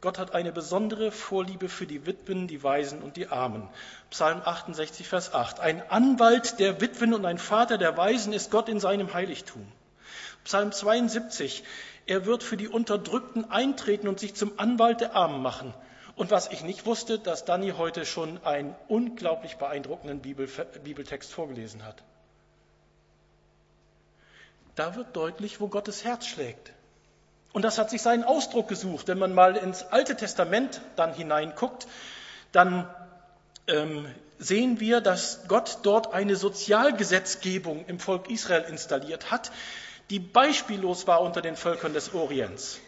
Gott 0.00 0.18
hat 0.18 0.34
eine 0.34 0.52
besondere 0.52 1.12
Vorliebe 1.12 1.68
für 1.68 1.86
die 1.86 2.06
Witwen, 2.06 2.48
die 2.48 2.62
Waisen 2.62 3.02
und 3.02 3.16
die 3.16 3.28
Armen. 3.28 3.68
Psalm 4.10 4.42
68, 4.44 5.06
Vers 5.06 5.32
8. 5.32 5.60
Ein 5.60 5.82
Anwalt 5.90 6.58
der 6.58 6.80
Witwen 6.80 7.14
und 7.14 7.24
ein 7.24 7.38
Vater 7.38 7.78
der 7.78 7.96
Waisen 7.96 8.32
ist 8.32 8.50
Gott 8.50 8.68
in 8.68 8.80
seinem 8.80 9.14
Heiligtum. 9.14 9.64
Psalm 10.44 10.72
72. 10.72 11.64
Er 12.06 12.26
wird 12.26 12.42
für 12.42 12.56
die 12.56 12.68
Unterdrückten 12.68 13.50
eintreten 13.50 14.08
und 14.08 14.18
sich 14.18 14.34
zum 14.34 14.58
Anwalt 14.58 15.00
der 15.00 15.14
Armen 15.14 15.42
machen. 15.42 15.72
Und 16.16 16.30
was 16.30 16.50
ich 16.50 16.62
nicht 16.62 16.84
wusste, 16.84 17.18
dass 17.18 17.44
Danny 17.44 17.70
heute 17.76 18.04
schon 18.04 18.44
einen 18.44 18.74
unglaublich 18.88 19.56
beeindruckenden 19.56 20.20
Bibeltext 20.20 21.32
vorgelesen 21.32 21.84
hat. 21.84 22.02
Da 24.74 24.94
wird 24.94 25.16
deutlich, 25.16 25.60
wo 25.60 25.68
Gottes 25.68 26.04
Herz 26.04 26.26
schlägt. 26.26 26.72
Und 27.52 27.62
das 27.62 27.78
hat 27.78 27.90
sich 27.90 28.00
seinen 28.00 28.24
Ausdruck 28.24 28.68
gesucht. 28.68 29.08
Wenn 29.08 29.18
man 29.18 29.34
mal 29.34 29.56
ins 29.56 29.82
Alte 29.84 30.16
Testament 30.16 30.80
dann 30.96 31.12
hineinguckt, 31.12 31.86
dann 32.50 32.88
ähm, 33.66 34.06
sehen 34.38 34.80
wir, 34.80 35.00
dass 35.00 35.46
Gott 35.48 35.78
dort 35.82 36.14
eine 36.14 36.36
Sozialgesetzgebung 36.36 37.84
im 37.86 37.98
Volk 37.98 38.30
Israel 38.30 38.62
installiert 38.62 39.30
hat, 39.30 39.52
die 40.12 40.18
beispiellos 40.18 41.06
war 41.06 41.22
unter 41.22 41.40
den 41.40 41.56
Völkern 41.56 41.94
des 41.94 42.12
Orients. 42.12 42.78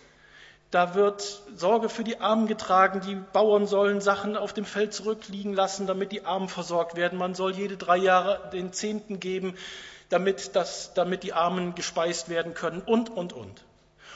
Da 0.71 0.95
wird 0.95 1.23
Sorge 1.57 1.89
für 1.89 2.05
die 2.05 2.21
Armen 2.21 2.47
getragen. 2.47 3.01
Die 3.01 3.15
Bauern 3.15 3.67
sollen 3.67 4.03
Sachen 4.03 4.37
auf 4.37 4.53
dem 4.53 4.67
Feld 4.67 4.93
zurückliegen 4.93 5.55
lassen, 5.55 5.87
damit 5.87 6.13
die 6.13 6.27
Armen 6.27 6.51
versorgt 6.51 6.97
werden. 6.97 7.19
Man 7.19 7.35
soll 7.35 7.55
jede 7.55 7.79
drei 7.79 7.97
Jahre 7.97 8.51
den 8.53 8.75
Zehnten 8.75 9.21
geben, 9.21 9.57
damit, 10.11 10.55
das, 10.55 10.93
damit 10.93 11.23
die 11.23 11.33
Armen 11.33 11.75
gespeist 11.75 12.29
werden 12.29 12.53
können 12.53 12.83
und, 12.83 13.09
und, 13.09 13.33
und. 13.33 13.65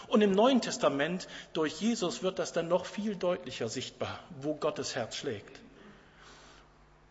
Und 0.09 0.21
im 0.21 0.33
Neuen 0.33 0.61
Testament 0.61 1.29
durch 1.55 1.81
Jesus 1.81 2.23
wird 2.23 2.39
das 2.39 2.53
dann 2.53 2.69
noch 2.69 2.85
viel 2.85 3.17
deutlicher 3.17 3.71
sichtbar, 3.71 4.19
wo 4.43 4.55
Gottes 4.55 4.95
Herz 4.95 5.17
schlägt. 5.17 5.59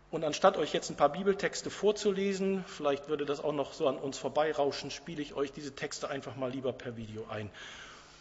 Und 0.10 0.24
anstatt 0.24 0.58
euch 0.58 0.74
jetzt 0.74 0.90
ein 0.90 0.96
paar 0.96 1.12
Bibeltexte 1.12 1.70
vorzulesen, 1.70 2.64
vielleicht 2.66 3.10
würde 3.10 3.26
das 3.26 3.44
auch 3.44 3.52
noch 3.52 3.74
so 3.74 3.88
an 3.88 3.98
uns 3.98 4.18
vorbeirauschen, 4.18 4.90
spiele 4.90 5.22
ich 5.22 5.34
euch 5.34 5.52
diese 5.52 5.76
Texte 5.76 6.10
einfach 6.10 6.36
mal 6.38 6.50
lieber 6.50 6.72
per 6.72 6.96
Video 6.96 7.26
ein. 7.30 7.50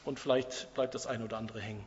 Und 0.04 0.18
vielleicht 0.18 0.72
bleibt 0.74 0.94
das 0.94 1.06
eine 1.06 1.24
oder 1.24 1.36
andere 1.36 1.60
hängen. 1.60 1.86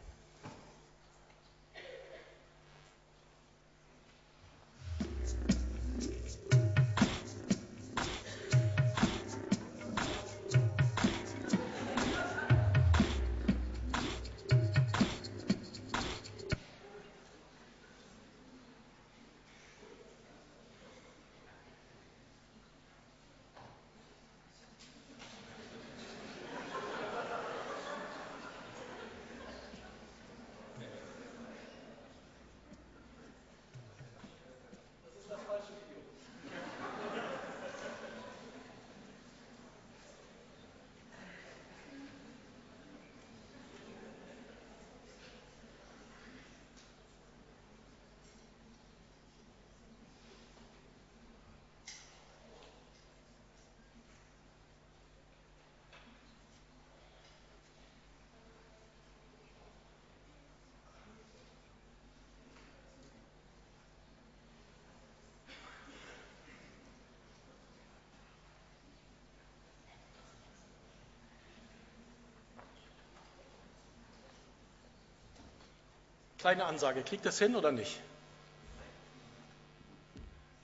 Kleine 76.39 76.65
Ansage, 76.65 77.03
kriegt 77.03 77.25
das 77.25 77.37
hin 77.37 77.55
oder 77.55 77.71
nicht? 77.71 77.99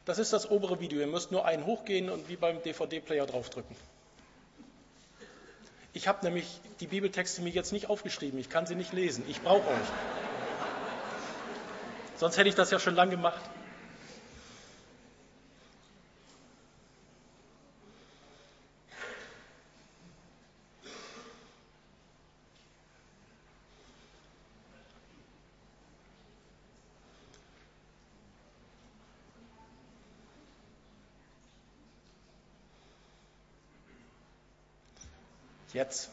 Das 0.05 0.19
ist 0.19 0.31
das 0.31 0.49
obere 0.49 0.79
Video. 0.79 0.99
Ihr 0.99 1.07
müsst 1.07 1.31
nur 1.31 1.45
einen 1.45 1.65
hochgehen 1.65 2.09
und 2.09 2.29
wie 2.29 2.37
beim 2.37 2.61
DVD-Player 2.63 3.25
draufdrücken. 3.25 3.75
Ich 5.93 6.07
habe 6.07 6.25
nämlich 6.25 6.59
die 6.79 6.87
Bibeltexte 6.87 7.41
mir 7.41 7.49
jetzt 7.49 7.73
nicht 7.73 7.89
aufgeschrieben. 7.89 8.39
Ich 8.39 8.49
kann 8.49 8.65
sie 8.65 8.75
nicht 8.75 8.93
lesen. 8.93 9.23
Ich 9.27 9.41
brauche 9.41 9.67
euch. 9.67 9.87
Sonst 12.17 12.37
hätte 12.37 12.49
ich 12.49 12.55
das 12.55 12.71
ja 12.71 12.79
schon 12.79 12.95
lange 12.95 13.11
gemacht. 13.11 13.41
Jetzt. 35.85 36.09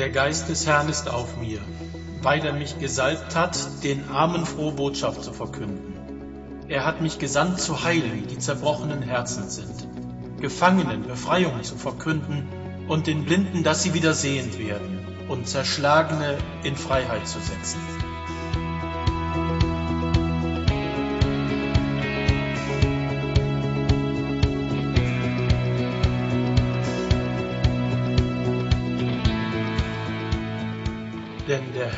Der 0.00 0.08
Geist 0.08 0.48
des 0.48 0.66
Herrn 0.66 0.88
ist 0.88 1.10
auf 1.10 1.36
mir 1.36 1.60
weil 2.22 2.44
er 2.44 2.52
mich 2.52 2.78
gesalbt 2.78 3.34
hat, 3.34 3.82
den 3.82 4.08
Armen 4.08 4.44
frohe 4.44 4.72
Botschaft 4.72 5.22
zu 5.22 5.32
verkünden. 5.32 5.94
Er 6.68 6.84
hat 6.84 7.00
mich 7.00 7.18
gesandt 7.18 7.60
zu 7.60 7.82
heilen, 7.82 8.26
die 8.28 8.38
zerbrochenen 8.38 9.02
Herzen 9.02 9.48
sind, 9.48 9.88
Gefangenen 10.40 11.02
Befreiung 11.06 11.62
zu 11.62 11.76
verkünden 11.76 12.48
und 12.88 13.06
den 13.06 13.24
Blinden, 13.24 13.62
dass 13.62 13.82
sie 13.82 13.94
wieder 13.94 14.14
sehend 14.14 14.58
werden 14.58 15.00
und 15.28 15.48
Zerschlagene 15.48 16.38
in 16.62 16.76
Freiheit 16.76 17.26
zu 17.26 17.38
setzen 17.40 17.78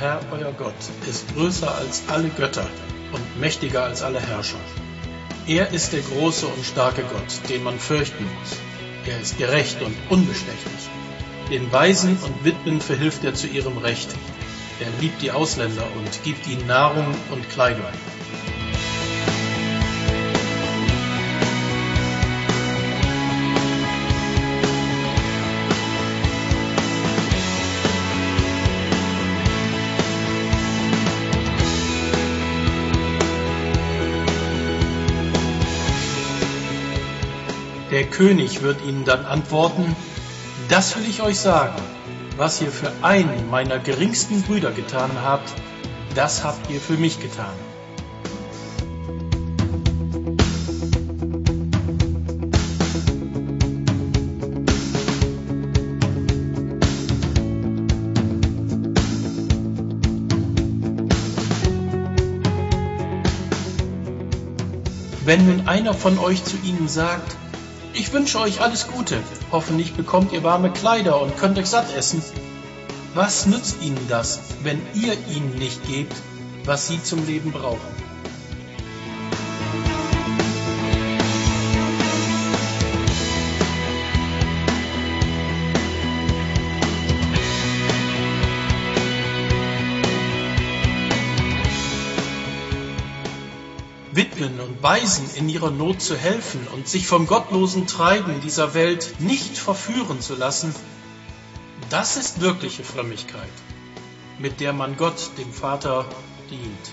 Herr, 0.03 0.19
euer 0.33 0.51
Gott, 0.51 0.75
ist 1.09 1.33
größer 1.33 1.73
als 1.77 2.03
alle 2.09 2.29
Götter 2.31 2.67
und 3.13 3.39
mächtiger 3.39 3.85
als 3.85 4.03
alle 4.03 4.19
Herrscher. 4.19 4.59
Er 5.47 5.71
ist 5.71 5.93
der 5.93 6.01
große 6.01 6.45
und 6.45 6.65
starke 6.65 7.03
Gott, 7.03 7.49
den 7.49 7.63
man 7.63 7.79
fürchten 7.79 8.25
muss. 8.25 8.57
Er 9.07 9.21
ist 9.21 9.39
gerecht 9.39 9.81
und 9.81 9.95
unbestechlich. 10.11 10.91
Den 11.53 11.71
Weisen 11.71 12.19
und 12.21 12.45
Witwen 12.45 12.81
verhilft 12.81 13.23
er 13.23 13.35
zu 13.35 13.47
ihrem 13.47 13.79
Recht. 13.79 14.09
Er 14.81 14.89
liebt 15.01 15.23
die 15.23 15.31
Ausländer 15.31 15.87
und 15.97 16.25
gibt 16.25 16.49
ihnen 16.49 16.67
Nahrung 16.67 17.15
und 17.31 17.49
Kleidung. 17.51 17.87
König 38.13 38.63
wird 38.63 38.85
ihnen 38.87 39.05
dann 39.05 39.25
antworten, 39.25 39.97
das 40.69 40.97
will 40.97 41.05
ich 41.09 41.23
euch 41.23 41.39
sagen, 41.39 41.81
was 42.37 42.61
ihr 42.63 42.71
für 42.71 42.93
einen 43.03 43.51
meiner 43.51 43.79
geringsten 43.79 44.43
Brüder 44.43 44.71
getan 44.71 45.11
habt, 45.23 45.53
das 46.15 46.45
habt 46.45 46.71
ihr 46.71 46.81
für 46.81 46.95
mich 46.95 47.21
getan. 47.21 47.55
Wenn 65.25 65.47
nun 65.47 65.69
einer 65.69 65.95
von 65.95 66.19
euch 66.19 66.45
zu 66.45 66.57
ihnen 66.59 66.89
sagt, 66.89 67.42
ich 68.03 68.13
wünsche 68.13 68.41
euch 68.41 68.61
alles 68.61 68.89
Gute, 68.89 69.23
hoffentlich 69.53 69.95
bekommt 69.95 70.33
ihr 70.33 70.43
warme 70.43 70.73
Kleider 70.73 71.23
und 71.23 71.39
könnt 71.39 71.57
euch 71.57 71.69
satt 71.69 71.95
essen, 71.95 72.21
was 73.15 73.47
nützt 73.47 73.81
ihnen 73.81 74.09
das, 74.09 74.41
wenn 74.65 74.83
ihr 74.95 75.17
ihnen 75.29 75.55
nicht 75.55 75.87
gebt, 75.87 76.17
was 76.65 76.89
sie 76.89 77.01
zum 77.01 77.25
Leben 77.25 77.53
brauchen? 77.53 78.02
Waisen 94.93 95.35
in 95.37 95.49
ihrer 95.49 95.71
Not 95.71 96.03
zu 96.03 96.19
helfen 96.19 96.69
und 96.69 96.87
sich 96.87 97.07
vom 97.07 97.27
gottlosen 97.27 97.87
Treiben 97.87 98.43
dieser 98.43 98.75
Welt 98.75 99.15
nicht 99.21 99.57
verführen 99.57 100.21
zu 100.21 100.35
lassen, 100.35 100.75
das 101.89 102.19
ist 102.19 102.43
wirkliche 102.43 102.85
Frömmigkeit, 102.85 103.49
mit 104.39 104.61
der 104.61 104.75
man 104.75 104.99
Gott, 104.99 105.31
dem 105.39 105.51
Vater, 105.51 106.05
dient. 106.51 106.93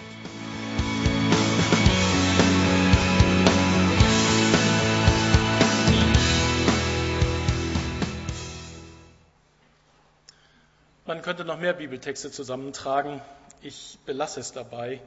Man 11.05 11.21
könnte 11.21 11.43
noch 11.43 11.59
mehr 11.59 11.73
Bibeltexte 11.73 12.31
zusammentragen. 12.31 13.19
Ich 13.61 13.99
belasse 14.05 14.39
es 14.39 14.53
dabei. 14.53 15.01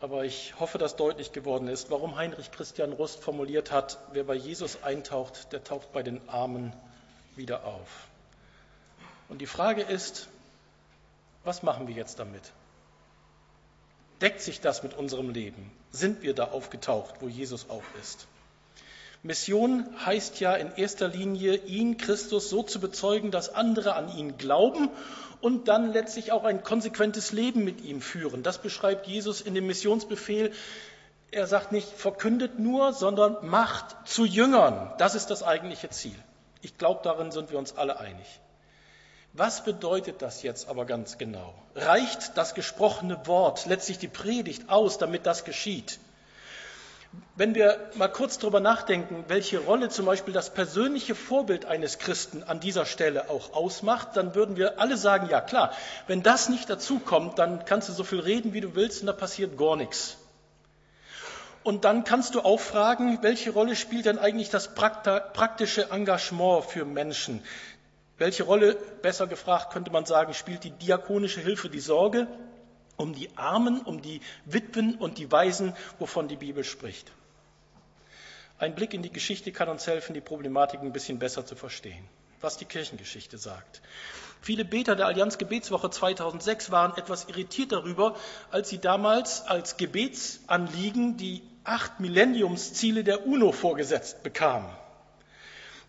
Aber 0.00 0.24
ich 0.24 0.58
hoffe, 0.58 0.78
dass 0.78 0.96
deutlich 0.96 1.32
geworden 1.32 1.68
ist, 1.68 1.90
warum 1.90 2.16
Heinrich 2.16 2.50
Christian 2.50 2.92
Rust 2.92 3.22
formuliert 3.22 3.70
hat, 3.70 3.98
wer 4.12 4.24
bei 4.24 4.34
Jesus 4.34 4.82
eintaucht, 4.82 5.52
der 5.52 5.62
taucht 5.62 5.92
bei 5.92 6.02
den 6.02 6.26
Armen 6.28 6.72
wieder 7.36 7.64
auf. 7.64 8.08
Und 9.28 9.40
die 9.40 9.46
Frage 9.46 9.82
ist, 9.82 10.28
was 11.44 11.62
machen 11.62 11.86
wir 11.86 11.94
jetzt 11.94 12.18
damit? 12.18 12.42
Deckt 14.20 14.40
sich 14.40 14.60
das 14.60 14.82
mit 14.82 14.94
unserem 14.94 15.30
Leben? 15.30 15.70
Sind 15.92 16.22
wir 16.22 16.34
da 16.34 16.44
aufgetaucht, 16.44 17.16
wo 17.20 17.28
Jesus 17.28 17.68
auch 17.68 17.84
ist? 18.00 18.26
Mission 19.22 19.86
heißt 20.04 20.40
ja 20.40 20.54
in 20.54 20.72
erster 20.76 21.08
Linie, 21.08 21.56
ihn, 21.56 21.98
Christus, 21.98 22.48
so 22.48 22.62
zu 22.62 22.80
bezeugen, 22.80 23.30
dass 23.30 23.54
andere 23.54 23.94
an 23.94 24.16
ihn 24.16 24.38
glauben 24.38 24.88
und 25.40 25.68
dann 25.68 25.92
letztlich 25.92 26.32
auch 26.32 26.44
ein 26.44 26.62
konsequentes 26.62 27.32
Leben 27.32 27.64
mit 27.64 27.82
ihm 27.82 28.00
führen. 28.00 28.42
Das 28.42 28.58
beschreibt 28.58 29.06
Jesus 29.06 29.40
in 29.40 29.54
dem 29.54 29.66
Missionsbefehl. 29.66 30.52
Er 31.30 31.46
sagt 31.46 31.70
nicht, 31.70 31.88
verkündet 31.88 32.58
nur, 32.58 32.92
sondern 32.92 33.36
macht 33.46 34.08
zu 34.08 34.24
Jüngern. 34.24 34.92
Das 34.98 35.14
ist 35.14 35.30
das 35.30 35.42
eigentliche 35.42 35.90
Ziel. 35.90 36.16
Ich 36.62 36.78
glaube, 36.78 37.00
darin 37.04 37.30
sind 37.30 37.50
wir 37.50 37.58
uns 37.58 37.76
alle 37.76 38.00
einig. 38.00 38.40
Was 39.32 39.64
bedeutet 39.64 40.22
das 40.22 40.42
jetzt 40.42 40.68
aber 40.68 40.86
ganz 40.86 41.16
genau? 41.16 41.54
Reicht 41.74 42.36
das 42.36 42.54
gesprochene 42.54 43.26
Wort, 43.26 43.66
letztlich 43.66 43.98
die 43.98 44.08
Predigt 44.08 44.68
aus, 44.68 44.98
damit 44.98 45.24
das 45.24 45.44
geschieht? 45.44 46.00
Wenn 47.34 47.54
wir 47.54 47.90
mal 47.94 48.08
kurz 48.08 48.38
darüber 48.38 48.60
nachdenken, 48.60 49.24
welche 49.26 49.60
Rolle 49.60 49.88
zum 49.88 50.06
Beispiel 50.06 50.34
das 50.34 50.52
persönliche 50.52 51.14
Vorbild 51.14 51.64
eines 51.64 51.98
Christen 51.98 52.42
an 52.42 52.60
dieser 52.60 52.84
Stelle 52.84 53.30
auch 53.30 53.52
ausmacht, 53.54 54.10
dann 54.14 54.34
würden 54.34 54.56
wir 54.56 54.78
alle 54.78 54.96
sagen, 54.96 55.28
ja 55.28 55.40
klar, 55.40 55.72
wenn 56.06 56.22
das 56.22 56.50
nicht 56.50 56.68
dazu 56.68 56.98
kommt, 56.98 57.38
dann 57.38 57.64
kannst 57.64 57.88
du 57.88 57.92
so 57.92 58.04
viel 58.04 58.20
reden, 58.20 58.52
wie 58.52 58.60
du 58.60 58.74
willst, 58.74 59.00
und 59.00 59.06
da 59.06 59.12
passiert 59.12 59.56
gar 59.56 59.76
nichts. 59.76 60.18
Und 61.62 61.84
dann 61.84 62.04
kannst 62.04 62.34
du 62.34 62.40
auch 62.40 62.60
fragen, 62.60 63.18
welche 63.22 63.50
Rolle 63.52 63.74
spielt 63.74 64.06
denn 64.06 64.18
eigentlich 64.18 64.50
das 64.50 64.74
praktische 64.74 65.90
Engagement 65.90 66.64
für 66.66 66.84
Menschen? 66.84 67.42
Welche 68.18 68.44
Rolle, 68.44 68.76
besser 69.02 69.26
gefragt 69.26 69.72
könnte 69.72 69.90
man 69.90 70.04
sagen, 70.04 70.34
spielt 70.34 70.62
die 70.64 70.70
diakonische 70.70 71.40
Hilfe, 71.40 71.70
die 71.70 71.80
Sorge? 71.80 72.28
Um 73.00 73.14
die 73.14 73.30
Armen, 73.36 73.80
um 73.80 74.02
die 74.02 74.20
Witwen 74.44 74.94
und 74.94 75.18
die 75.18 75.32
Waisen, 75.32 75.74
wovon 75.98 76.28
die 76.28 76.36
Bibel 76.36 76.64
spricht. 76.64 77.10
Ein 78.58 78.74
Blick 78.74 78.92
in 78.92 79.02
die 79.02 79.12
Geschichte 79.12 79.52
kann 79.52 79.68
uns 79.68 79.86
helfen, 79.86 80.12
die 80.12 80.20
Problematik 80.20 80.80
ein 80.80 80.92
bisschen 80.92 81.18
besser 81.18 81.46
zu 81.46 81.56
verstehen, 81.56 82.04
was 82.40 82.58
die 82.58 82.66
Kirchengeschichte 82.66 83.38
sagt. 83.38 83.80
Viele 84.42 84.64
Beter 84.64 84.96
der 84.96 85.06
Allianz 85.06 85.38
Gebetswoche 85.38 85.90
2006 85.90 86.70
waren 86.70 86.96
etwas 86.96 87.26
irritiert 87.28 87.72
darüber, 87.72 88.16
als 88.50 88.68
sie 88.68 88.78
damals 88.78 89.42
als 89.42 89.76
Gebetsanliegen 89.76 91.16
die 91.16 91.42
acht 91.64 92.00
Millenniumsziele 92.00 93.04
der 93.04 93.26
UNO 93.26 93.52
vorgesetzt 93.52 94.22
bekamen. 94.22 94.70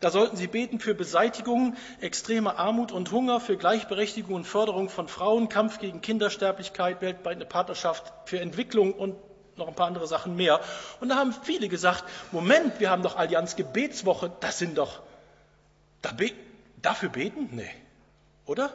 Da 0.02 0.10
sollten 0.10 0.36
sie 0.36 0.48
beten 0.48 0.80
für 0.80 0.96
Beseitigung 0.96 1.76
extremer 2.02 2.58
Armut 2.58 2.92
und 2.92 3.12
Hunger, 3.12 3.40
für 3.40 3.56
Gleichberechtigung 3.56 4.34
und 4.34 4.46
Förderung 4.46 4.90
von 4.90 5.08
Frauen, 5.08 5.48
Kampf 5.48 5.78
gegen 5.78 6.02
Kindersterblichkeit, 6.02 7.02
weltweite 7.02 7.46
Partnerschaft 7.46 8.12
für 8.26 8.40
Entwicklung 8.40 8.94
und 8.94 9.16
noch 9.58 9.68
ein 9.68 9.76
paar 9.76 9.86
andere 9.86 10.08
Sachen 10.08 10.36
mehr. 10.36 10.60
Und 11.02 11.10
da 11.10 11.18
haben 11.18 11.36
viele 11.44 11.70
gesagt, 11.70 12.04
Moment, 12.32 12.80
wir 12.80 12.90
haben 12.90 13.04
doch 13.04 13.16
Allianz 13.16 13.56
Gebetswoche, 13.56 14.32
das 14.40 14.58
sind 14.58 14.80
doch, 14.80 15.02
da 16.02 16.12
be 16.12 16.32
dafür 16.82 17.10
beten? 17.10 17.50
Nee, 17.52 17.70
oder? 18.48 18.72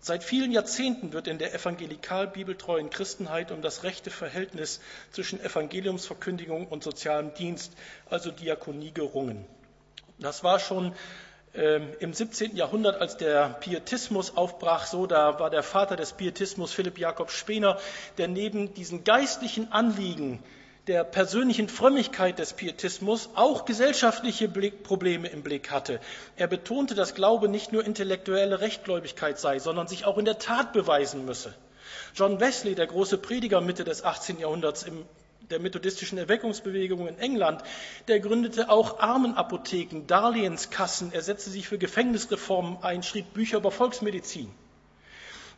Seit 0.00 0.22
vielen 0.22 0.52
Jahrzehnten 0.52 1.12
wird 1.12 1.26
in 1.26 1.38
der 1.38 1.54
evangelikal-bibeltreuen 1.54 2.88
Christenheit 2.88 3.50
um 3.50 3.62
das 3.62 3.82
rechte 3.82 4.10
Verhältnis 4.10 4.80
zwischen 5.10 5.40
Evangeliumsverkündigung 5.40 6.68
und 6.68 6.84
sozialem 6.84 7.34
Dienst, 7.34 7.72
also 8.08 8.30
Diakonie, 8.30 8.92
gerungen. 8.92 9.44
Das 10.18 10.44
war 10.44 10.60
schon 10.60 10.94
äh, 11.54 11.80
im 11.98 12.12
17. 12.12 12.56
Jahrhundert, 12.56 13.00
als 13.00 13.16
der 13.16 13.50
Pietismus 13.60 14.36
aufbrach, 14.36 14.86
so, 14.86 15.06
da 15.06 15.40
war 15.40 15.50
der 15.50 15.64
Vater 15.64 15.96
des 15.96 16.12
Pietismus, 16.12 16.72
Philipp 16.72 16.98
Jakob 16.98 17.30
Spener, 17.30 17.78
der 18.18 18.28
neben 18.28 18.74
diesen 18.74 19.02
geistlichen 19.02 19.72
Anliegen 19.72 20.42
der 20.88 21.04
persönlichen 21.04 21.68
Frömmigkeit 21.68 22.38
des 22.38 22.54
Pietismus 22.54 23.28
auch 23.34 23.66
gesellschaftliche 23.66 24.48
Probleme 24.48 25.28
im 25.28 25.42
Blick 25.42 25.70
hatte. 25.70 26.00
Er 26.36 26.46
betonte, 26.46 26.94
dass 26.94 27.14
Glaube 27.14 27.48
nicht 27.48 27.72
nur 27.72 27.84
intellektuelle 27.84 28.60
Rechtgläubigkeit 28.60 29.38
sei, 29.38 29.58
sondern 29.58 29.86
sich 29.86 30.06
auch 30.06 30.18
in 30.18 30.24
der 30.24 30.38
Tat 30.38 30.72
beweisen 30.72 31.26
müsse. 31.26 31.54
John 32.14 32.40
Wesley, 32.40 32.74
der 32.74 32.86
große 32.86 33.18
Prediger 33.18 33.60
Mitte 33.60 33.84
des 33.84 34.02
18. 34.02 34.38
Jahrhunderts 34.38 34.82
im 34.82 35.04
der 35.50 35.60
methodistischen 35.60 36.18
Erweckungsbewegung 36.18 37.08
in 37.08 37.18
England, 37.18 37.62
der 38.06 38.20
gründete 38.20 38.68
auch 38.68 38.98
Armenapotheken, 38.98 40.06
Darlehenskassen, 40.06 41.10
er 41.12 41.22
setzte 41.22 41.48
sich 41.48 41.68
für 41.68 41.78
Gefängnisreformen 41.78 42.82
ein, 42.82 43.02
schrieb 43.02 43.32
Bücher 43.32 43.56
über 43.56 43.70
Volksmedizin. 43.70 44.50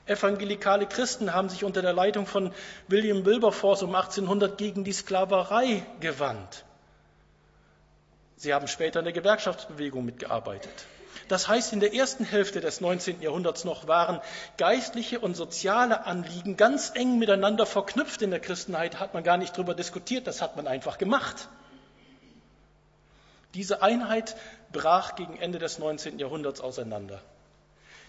Evangelikale 0.07 0.87
Christen 0.87 1.35
haben 1.35 1.49
sich 1.49 1.65
unter 1.65 1.83
der 1.83 1.93
Leitung 1.93 2.27
von 2.27 2.53
William 2.89 3.25
Wilberforce 3.25 3.83
um 3.83 3.95
1800 3.95 4.59
gegen 4.59 4.85
die 4.85 4.93
Sklaverei 4.93 5.85
gewandt. 6.01 6.65
Sie 8.37 8.55
haben 8.55 8.69
später 8.69 9.01
in 9.01 9.05
der 9.05 9.13
Gewerkschaftsbewegung 9.13 10.05
mitgearbeitet. 10.05 10.73
Das 11.29 11.47
heißt, 11.47 11.73
in 11.73 11.81
der 11.81 11.95
ersten 11.95 12.25
Hälfte 12.25 12.61
des 12.61 12.81
19. 12.81 13.23
Jahrhunderts 13.23 13.65
noch 13.65 13.87
waren 13.87 14.21
geistliche 14.57 15.21
und 15.21 15.37
soziale 15.37 16.07
Anliegen 16.07 16.57
ganz 16.57 16.91
eng 16.95 17.19
miteinander 17.19 17.67
verknüpft 17.67 18.23
in 18.23 18.31
der 18.31 18.41
Christenheit, 18.41 18.99
hat 18.99 19.15
man 19.15 19.23
gar 19.23 19.37
nicht 19.37 19.57
darüber 19.57 19.75
diskutiert, 19.75 20.27
das 20.27 20.43
hat 20.43 20.57
man 20.57 20.67
einfach 20.67 20.99
gemacht. 20.99 21.49
Diese 23.55 23.83
Einheit 23.83 24.37
brach 24.73 25.15
gegen 25.17 25.37
Ende 25.37 25.59
des 25.59 25.79
19. 25.79 26.19
Jahrhunderts 26.19 26.61
auseinander. 26.61 27.21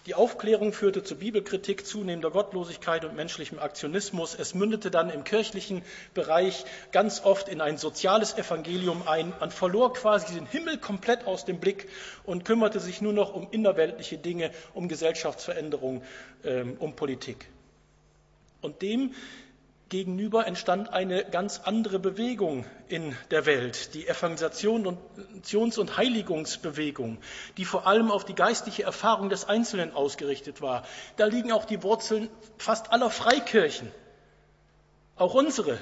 Die 0.08 0.16
Aufklärung 0.16 0.74
führte 0.74 1.04
zu 1.04 1.16
Bibelkritik, 1.16 1.86
zunehmender 1.86 2.32
Gottlosigkeit 2.32 3.06
und 3.06 3.16
menschlichem 3.16 3.60
Aktionismus. 3.60 4.34
Es 4.34 4.56
mündete 4.56 4.90
dann 4.90 5.12
im 5.12 5.24
kirchlichen 5.24 5.84
Bereich 6.16 6.66
ganz 6.92 7.24
oft 7.24 7.48
in 7.48 7.62
ein 7.62 7.78
soziales 7.78 8.36
Evangelium 8.36 9.08
ein. 9.08 9.32
Man 9.40 9.52
verlor 9.52 9.94
quasi 9.94 10.34
den 10.34 10.48
Himmel 10.48 10.80
komplett 10.80 11.28
aus 11.28 11.46
dem 11.46 11.60
Blick 11.60 11.88
und 12.24 12.46
kümmerte 12.46 12.80
sich 12.80 13.02
nur 13.02 13.14
noch 13.14 13.36
um 13.36 13.48
innerweltliche 13.52 14.18
Dinge, 14.18 14.50
um 14.74 14.88
Gesellschaftsveränderung, 14.88 16.02
ähm, 16.44 16.78
um 16.80 16.96
Politik. 16.96 17.48
Und 18.62 18.82
dem 18.82 19.14
gegenüber 19.92 20.48
entstand 20.48 20.94
eine 20.94 21.26
ganz 21.26 21.60
andere 21.66 22.00
Bewegung 22.00 22.66
in 22.88 23.16
der 23.30 23.46
Welt, 23.46 23.94
die 23.94 24.10
Evangelisations- 24.10 25.78
und 25.78 25.98
Heiligungsbewegung, 25.98 27.20
die 27.58 27.66
vor 27.66 27.86
allem 27.86 28.10
auf 28.10 28.24
die 28.24 28.34
geistliche 28.34 28.84
Erfahrung 28.84 29.28
des 29.28 29.44
Einzelnen 29.44 29.94
ausgerichtet 29.94 30.62
war. 30.62 30.84
Da 31.18 31.26
liegen 31.26 31.52
auch 31.52 31.66
die 31.66 31.84
Wurzeln 31.84 32.30
fast 32.58 32.94
aller 32.94 33.10
Freikirchen, 33.10 33.92
auch 35.18 35.34
unsere. 35.34 35.78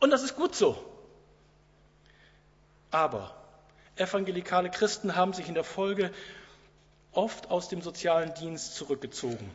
Und 0.00 0.10
das 0.10 0.24
ist 0.24 0.34
gut 0.34 0.56
so. 0.56 0.76
Aber 2.90 3.32
evangelikale 3.94 4.70
Christen 4.70 5.14
haben 5.14 5.32
sich 5.32 5.46
in 5.46 5.54
der 5.54 5.64
Folge 5.64 6.10
oft 7.12 7.48
aus 7.52 7.68
dem 7.68 7.80
sozialen 7.80 8.34
Dienst 8.34 8.74
zurückgezogen. 8.74 9.48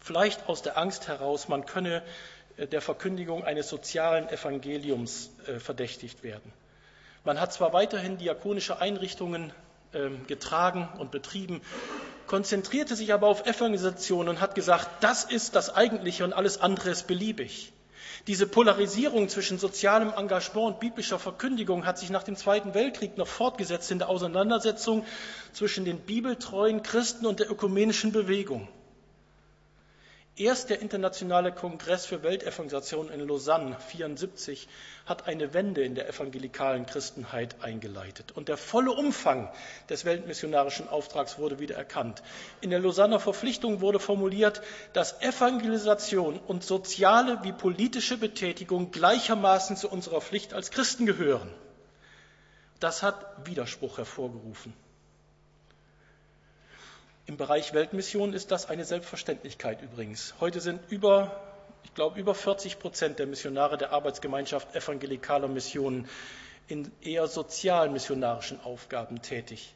Vielleicht 0.00 0.48
aus 0.48 0.62
der 0.62 0.78
Angst 0.78 1.08
heraus, 1.08 1.48
man 1.48 1.66
könne 1.66 2.04
der 2.66 2.80
Verkündigung 2.80 3.44
eines 3.44 3.68
sozialen 3.68 4.28
Evangeliums 4.28 5.30
äh, 5.46 5.58
verdächtigt 5.60 6.22
werden. 6.22 6.52
Man 7.24 7.40
hat 7.40 7.52
zwar 7.52 7.72
weiterhin 7.72 8.18
diakonische 8.18 8.80
Einrichtungen 8.80 9.52
ähm, 9.94 10.26
getragen 10.26 10.88
und 10.98 11.10
betrieben, 11.10 11.62
konzentrierte 12.26 12.96
sich 12.96 13.12
aber 13.12 13.26
auf 13.26 13.46
Evangelisation 13.46 14.28
und 14.28 14.40
hat 14.40 14.54
gesagt, 14.54 14.88
das 15.00 15.24
ist 15.24 15.54
das 15.54 15.74
Eigentliche 15.74 16.24
und 16.24 16.32
alles 16.32 16.60
andere 16.60 16.90
ist 16.90 17.06
beliebig. 17.06 17.72
Diese 18.26 18.46
Polarisierung 18.46 19.28
zwischen 19.28 19.58
sozialem 19.58 20.12
Engagement 20.14 20.74
und 20.74 20.80
biblischer 20.80 21.18
Verkündigung 21.18 21.86
hat 21.86 21.98
sich 21.98 22.10
nach 22.10 22.24
dem 22.24 22.36
Zweiten 22.36 22.74
Weltkrieg 22.74 23.16
noch 23.16 23.28
fortgesetzt 23.28 23.90
in 23.90 23.98
der 23.98 24.08
Auseinandersetzung 24.08 25.06
zwischen 25.52 25.84
den 25.84 26.00
bibeltreuen 26.00 26.82
Christen 26.82 27.24
und 27.24 27.40
der 27.40 27.50
ökumenischen 27.50 28.12
Bewegung. 28.12 28.68
Erst 30.38 30.70
der 30.70 30.80
Internationale 30.80 31.50
Kongress 31.50 32.06
für 32.06 32.22
Weltevangelisation 32.22 33.10
in 33.10 33.26
Lausanne 33.26 33.76
74 33.88 34.68
hat 35.04 35.26
eine 35.26 35.52
Wende 35.52 35.82
in 35.82 35.96
der 35.96 36.08
evangelikalen 36.08 36.86
Christenheit 36.86 37.56
eingeleitet. 37.60 38.30
Und 38.36 38.46
der 38.46 38.56
volle 38.56 38.92
Umfang 38.92 39.50
des 39.88 40.04
weltmissionarischen 40.04 40.88
Auftrags 40.88 41.38
wurde 41.38 41.58
wieder 41.58 41.74
erkannt. 41.74 42.22
In 42.60 42.70
der 42.70 42.78
Lausanner 42.78 43.18
Verpflichtung 43.18 43.80
wurde 43.80 43.98
formuliert, 43.98 44.62
dass 44.92 45.20
Evangelisation 45.22 46.38
und 46.38 46.62
soziale 46.62 47.42
wie 47.42 47.52
politische 47.52 48.16
Betätigung 48.16 48.92
gleichermaßen 48.92 49.76
zu 49.76 49.88
unserer 49.88 50.20
Pflicht 50.20 50.54
als 50.54 50.70
Christen 50.70 51.04
gehören. 51.04 51.52
Das 52.78 53.02
hat 53.02 53.44
Widerspruch 53.44 53.98
hervorgerufen. 53.98 54.72
Im 57.28 57.36
Bereich 57.36 57.74
Weltmission 57.74 58.32
ist 58.32 58.50
das 58.52 58.70
eine 58.70 58.86
Selbstverständlichkeit 58.86 59.82
übrigens. 59.82 60.32
Heute 60.40 60.62
sind 60.62 60.80
über, 60.88 61.38
ich 61.84 61.92
glaube, 61.92 62.18
über 62.18 62.34
40 62.34 62.78
Prozent 62.78 63.18
der 63.18 63.26
Missionare 63.26 63.76
der 63.76 63.92
Arbeitsgemeinschaft 63.92 64.74
evangelikaler 64.74 65.46
Missionen 65.46 66.08
in 66.68 66.90
eher 67.02 67.26
sozialmissionarischen 67.26 68.62
Aufgaben 68.62 69.20
tätig. 69.20 69.74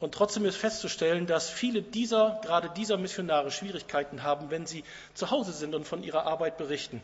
Und 0.00 0.12
trotzdem 0.12 0.46
ist 0.46 0.56
festzustellen, 0.56 1.28
dass 1.28 1.48
viele 1.48 1.80
dieser, 1.80 2.40
gerade 2.42 2.70
dieser 2.70 2.96
Missionare 2.96 3.52
Schwierigkeiten 3.52 4.24
haben, 4.24 4.50
wenn 4.50 4.66
sie 4.66 4.82
zu 5.14 5.30
Hause 5.30 5.52
sind 5.52 5.76
und 5.76 5.84
von 5.86 6.02
ihrer 6.02 6.26
Arbeit 6.26 6.56
berichten. 6.58 7.00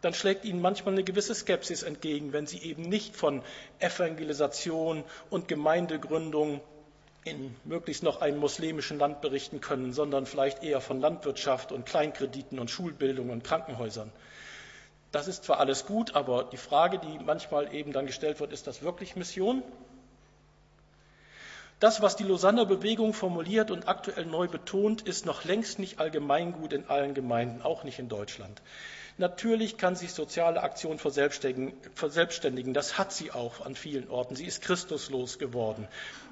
Dann 0.00 0.12
schlägt 0.12 0.44
ihnen 0.44 0.60
manchmal 0.60 0.94
eine 0.94 1.04
gewisse 1.04 1.36
Skepsis 1.36 1.84
entgegen, 1.84 2.32
wenn 2.32 2.48
sie 2.48 2.62
eben 2.62 2.82
nicht 2.82 3.14
von 3.14 3.44
Evangelisation 3.78 5.04
und 5.30 5.46
Gemeindegründung 5.46 6.60
in 7.24 7.54
möglichst 7.64 8.02
noch 8.02 8.20
einem 8.20 8.38
muslimischen 8.38 8.98
Land 8.98 9.20
berichten 9.20 9.60
können, 9.60 9.92
sondern 9.92 10.26
vielleicht 10.26 10.62
eher 10.62 10.80
von 10.80 11.00
Landwirtschaft 11.00 11.72
und 11.72 11.86
Kleinkrediten 11.86 12.58
und 12.58 12.70
Schulbildung 12.70 13.30
und 13.30 13.44
Krankenhäusern. 13.44 14.12
Das 15.12 15.28
ist 15.28 15.44
zwar 15.44 15.60
alles 15.60 15.86
gut, 15.86 16.14
aber 16.14 16.44
die 16.44 16.56
Frage, 16.56 16.98
die 16.98 17.18
manchmal 17.18 17.74
eben 17.74 17.92
dann 17.92 18.06
gestellt 18.06 18.40
wird, 18.40 18.52
ist 18.52 18.66
das 18.66 18.82
wirklich 18.82 19.14
Mission? 19.14 19.62
Das, 21.80 22.00
was 22.00 22.16
die 22.16 22.24
Lausanner 22.24 22.64
Bewegung 22.64 23.12
formuliert 23.12 23.70
und 23.70 23.88
aktuell 23.88 24.24
neu 24.24 24.48
betont, 24.48 25.02
ist 25.02 25.26
noch 25.26 25.44
längst 25.44 25.78
nicht 25.78 25.98
allgemeingut 25.98 26.72
in 26.72 26.86
allen 26.88 27.12
Gemeinden, 27.12 27.60
auch 27.60 27.84
nicht 27.84 27.98
in 27.98 28.08
Deutschland. 28.08 28.62
Natürlich 29.18 29.76
kann 29.76 29.96
sich 29.96 30.12
soziale 30.12 30.62
Aktion 30.62 30.98
verselbstständigen. 30.98 32.72
Das 32.72 32.98
hat 32.98 33.12
sie 33.12 33.32
auch 33.32 33.66
an 33.66 33.74
vielen 33.74 34.08
Orten. 34.08 34.36
Sie 34.36 34.46
ist 34.46 34.62
christuslos 34.62 35.38
geworden. 35.38 35.86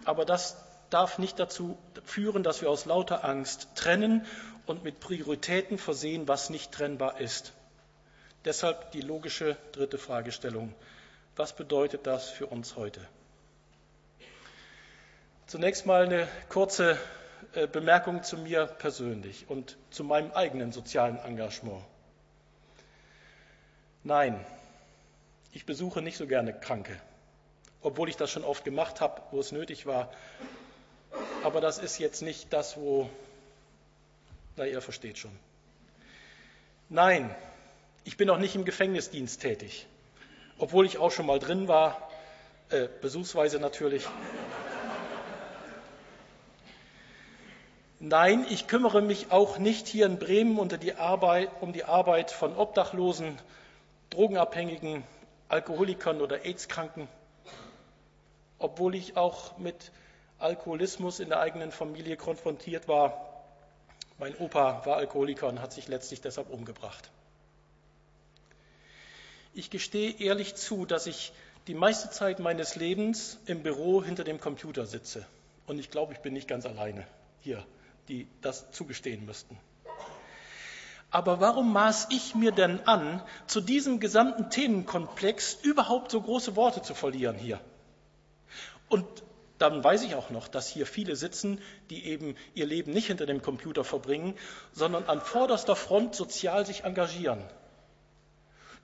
Aber 0.05 0.25
das 0.25 0.57
darf 0.91 1.19
nicht 1.19 1.39
dazu 1.39 1.79
führen, 2.05 2.43
dass 2.43 2.61
wir 2.61 2.71
aus 2.71 2.85
lauter 2.85 3.25
Angst 3.25 3.69
trennen 3.75 4.27
und 4.67 4.85
mit 4.85 5.01
Prioritäten 5.01 5.79
versehen, 5.79 6.29
was 6.29 6.51
nicht 6.51 6.73
trennbar 6.73 7.21
ist. 7.21 7.53
Deshalb 8.45 8.91
die 8.93 9.01
logische 9.01 9.57
dritte 9.73 9.99
Fragestellung. 9.99 10.75
Was 11.37 11.55
bedeutet 11.55 12.07
das 12.07 12.29
für 12.29 12.47
uns 12.47 12.77
heute? 12.77 13.01
Zunächst 15.47 15.87
mal 15.87 16.05
eine 16.05 16.29
kurze 16.49 16.99
äh, 17.55 17.67
Bemerkung 17.67 18.23
zu 18.23 18.39
mir 18.39 18.67
persönlich 18.67 19.49
und 19.49 19.77
zu 19.91 20.05
meinem 20.05 20.33
eigenen 20.33 20.73
sozialen 20.73 21.19
Engagement. 21.19 21.83
Nein, 24.03 24.45
ich 25.53 25.67
besuche 25.67 26.01
nicht 26.01 26.17
so 26.17 26.27
gerne 26.27 26.53
Kranke, 26.59 26.97
obwohl 27.83 28.09
ich 28.09 28.17
das 28.17 28.31
schon 28.31 28.45
oft 28.45 28.65
gemacht 28.65 29.01
habe, 29.01 29.21
wo 29.31 29.41
es 29.41 29.53
nötig 29.53 29.87
war 29.87 30.11
aber 31.43 31.61
das 31.61 31.79
ist 31.79 31.99
jetzt 31.99 32.23
nicht 32.23 32.53
das, 32.53 32.77
wo, 32.77 33.09
na, 34.57 34.67
ihr 34.67 34.81
versteht 34.81 35.19
schon. 35.19 35.33
Nein, 36.89 37.35
ich 38.05 38.17
bin 38.17 38.31
auch 38.31 38.39
nicht 38.39 38.55
im 38.55 38.65
Gefängnisdienst 38.65 39.41
tätig, 39.41 39.87
obwohl 40.59 40.87
ich 40.87 40.99
auch 40.99 41.11
schon 41.11 41.27
mal 41.27 41.39
drin 41.39 41.69
war, 41.69 42.11
äh, 42.71 42.89
besuchsweise 43.01 43.59
natürlich. 43.59 44.07
Nein, 48.03 48.47
ich 48.49 48.67
kümmere 48.67 49.03
mich 49.03 49.31
auch 49.31 49.59
nicht 49.59 49.87
hier 49.87 50.07
in 50.07 50.19
Bremen 50.19 50.59
unter 50.59 50.79
die 50.79 50.95
Arbeit, 50.95 51.51
um 51.61 51.75
die 51.75 51.85
Arbeit 51.85 52.31
von 52.31 52.57
Obdachlosen, 52.57 53.39
Drogenabhängigen, 54.09 55.05
Alkoholikern 55.49 56.23
oder 56.23 56.45
AIDS-Kranken, 56.45 57.09
obwohl 58.59 58.95
ich 58.95 59.17
auch 59.17 59.59
mit 59.59 59.93
Alkoholismus 60.41 61.21
in 61.21 61.29
der 61.29 61.41
eigenen 61.41 61.71
Familie 61.71 62.17
konfrontiert 62.17 62.89
war. 62.89 63.45
Mein 64.19 64.37
Opa 64.37 64.85
war 64.85 64.97
Alkoholiker 64.97 65.49
und 65.49 65.61
hat 65.61 65.73
sich 65.73 65.89
letztlich 65.89 66.21
deshalb 66.21 66.51
umgebracht. 66.51 67.11
Ich 69.55 69.71
gestehe 69.71 70.19
ehrlich 70.21 70.55
zu, 70.55 70.87
dass 70.87 71.07
ich 71.07 71.33
die 71.67 71.75
meiste 71.75 72.11
Zeit 72.11 72.39
meines 72.39 72.77
Lebens 72.77 73.39
im 73.47 73.63
Büro 73.63 74.03
hinter 74.03 74.25
dem 74.25 74.41
Computer 74.41 74.87
sitze. 74.87 75.27
Und 75.67 75.79
ich 75.79 75.91
glaube, 75.91 76.13
ich 76.13 76.21
bin 76.21 76.33
nicht 76.33 76.49
ganz 76.49 76.67
alleine 76.67 77.07
hier, 77.41 77.65
die 78.09 78.27
das 78.41 78.71
zugestehen 78.71 79.27
müssten. 79.27 79.59
Aber 81.11 81.41
warum 81.41 81.73
maß 81.73 82.09
ich 82.11 82.35
mir 82.35 82.53
denn 82.53 82.87
an, 82.87 83.21
zu 83.47 83.61
diesem 83.61 83.99
gesamten 83.99 84.49
Themenkomplex 84.51 85.55
überhaupt 85.63 86.13
so 86.13 86.21
große 86.21 86.55
Worte 86.55 86.83
zu 86.83 86.95
verlieren 86.95 87.37
hier? 87.37 87.61
Und 88.89 89.07
dann 89.61 89.85
weiß 89.85 90.03
ich 90.05 90.15
auch 90.15 90.31
noch, 90.31 90.49
dass 90.49 90.69
hier 90.69 90.87
viele 90.87 91.17
sitzen, 91.17 91.61
die 91.91 92.07
eben 92.07 92.35
ihr 92.55 92.65
Leben 92.65 92.93
nicht 92.93 93.09
hinter 93.09 93.27
dem 93.27 93.43
Computer 93.43 93.85
verbringen, 93.85 94.35
sondern 94.73 95.05
an 95.05 95.21
vorderster 95.21 95.77
Front 95.77 96.15
sozial 96.15 96.65
sich 96.65 96.85
engagieren. 96.85 97.43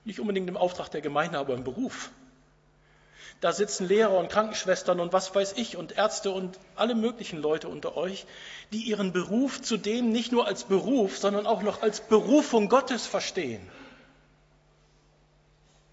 Nicht 0.05 0.19
unbedingt 0.19 0.47
im 0.47 0.55
Auftrag 0.55 0.91
der 0.91 1.01
Gemeinde, 1.01 1.39
aber 1.39 1.55
im 1.55 1.63
Beruf. 1.63 2.11
Da 3.41 3.53
sitzen 3.53 3.87
Lehrer 3.87 4.17
und 4.19 4.29
Krankenschwestern 4.29 4.99
und 4.99 5.13
was 5.13 5.33
weiß 5.33 5.53
ich 5.57 5.77
und 5.77 5.97
Ärzte 5.97 6.29
und 6.29 6.59
alle 6.75 6.93
möglichen 6.93 7.41
Leute 7.41 7.69
unter 7.69 7.97
euch, 7.97 8.27
die 8.71 8.83
ihren 8.83 9.11
Beruf 9.11 9.61
zudem 9.63 10.11
nicht 10.11 10.31
nur 10.31 10.45
als 10.45 10.63
Beruf, 10.65 11.17
sondern 11.17 11.47
auch 11.47 11.63
noch 11.63 11.81
als 11.81 12.01
Berufung 12.01 12.69
Gottes 12.69 13.07
verstehen. 13.07 13.67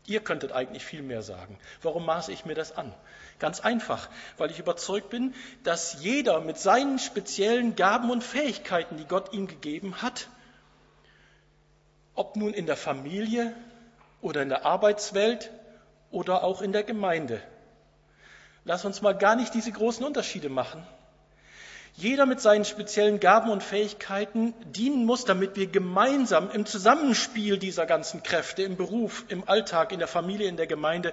Ihr 0.07 0.21
könntet 0.21 0.53
eigentlich 0.53 0.85
viel 0.85 1.03
mehr 1.03 1.23
sagen. 1.23 1.59
Warum 1.83 2.05
maße 2.05 2.31
ich 2.31 2.45
mir 2.45 2.55
das 2.55 2.77
an? 2.77 2.95
Ganz 3.39 3.61
einfach, 3.61 4.09
weil 4.37 4.51
ich 4.51 4.59
überzeugt 4.59 5.09
bin, 5.09 5.35
dass 5.63 6.03
jeder 6.03 6.41
mit 6.41 6.59
seinen 6.59 6.99
speziellen 6.99 7.75
Gaben 7.75 8.11
und 8.11 8.23
Fähigkeiten, 8.23 8.97
die 8.97 9.07
Gott 9.07 9.33
ihm 9.33 9.47
gegeben 9.47 10.03
hat, 10.03 10.29
ob 12.15 12.37
nun 12.37 12.53
in 12.53 12.67
der 12.67 12.77
Familie 12.77 13.55
oder 14.21 14.43
in 14.43 14.51
der 14.51 14.67
Arbeitswelt 14.67 15.51
oder 16.11 16.45
auch 16.45 16.63
in 16.63 16.73
der 16.73 16.85
Gemeinde. 16.85 17.43
Lass 18.65 18.85
uns 18.85 19.03
mal 19.03 19.17
gar 19.17 19.37
nicht 19.37 19.53
diese 19.55 19.73
großen 19.73 20.05
Unterschiede 20.05 20.49
machen, 20.49 20.87
jeder 21.97 22.27
mit 22.27 22.41
seinen 22.41 22.65
speziellen 22.65 23.21
Gaben 23.21 23.51
und 23.51 23.63
Fähigkeiten 23.63 24.53
dienen 24.65 25.05
muss, 25.05 25.25
damit 25.25 25.55
wir 25.55 25.69
gemeinsam 25.69 26.51
im 26.51 26.67
Zusammenspiel 26.67 27.57
dieser 27.57 27.87
ganzen 27.87 28.23
Kräfte, 28.23 28.63
im 28.63 28.77
Beruf, 28.77 29.25
im 29.29 29.49
Alltag, 29.49 29.93
in 29.93 30.01
der 30.01 30.09
Familie, 30.09 30.49
in 30.49 30.57
der 30.57 30.67
Gemeinde, 30.67 31.13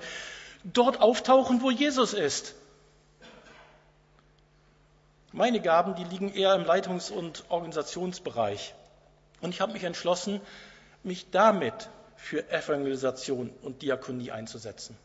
dort 0.63 0.99
auftauchen, 0.99 1.61
wo 1.61 1.69
Jesus 1.69 2.13
ist. 2.13 2.55
Meine 5.31 5.61
Gaben, 5.61 5.95
die 5.95 6.03
liegen 6.03 6.33
eher 6.33 6.55
im 6.55 6.65
Leitungs- 6.65 7.11
und 7.11 7.45
Organisationsbereich. 7.49 8.73
Und 9.39 9.51
ich 9.51 9.61
habe 9.61 9.73
mich 9.73 9.83
entschlossen, 9.83 10.41
mich 11.03 11.29
damit 11.29 11.89
für 12.15 12.49
Evangelisation 12.51 13.51
und 13.61 13.81
Diakonie 13.81 14.31
einzusetzen. 14.31 14.97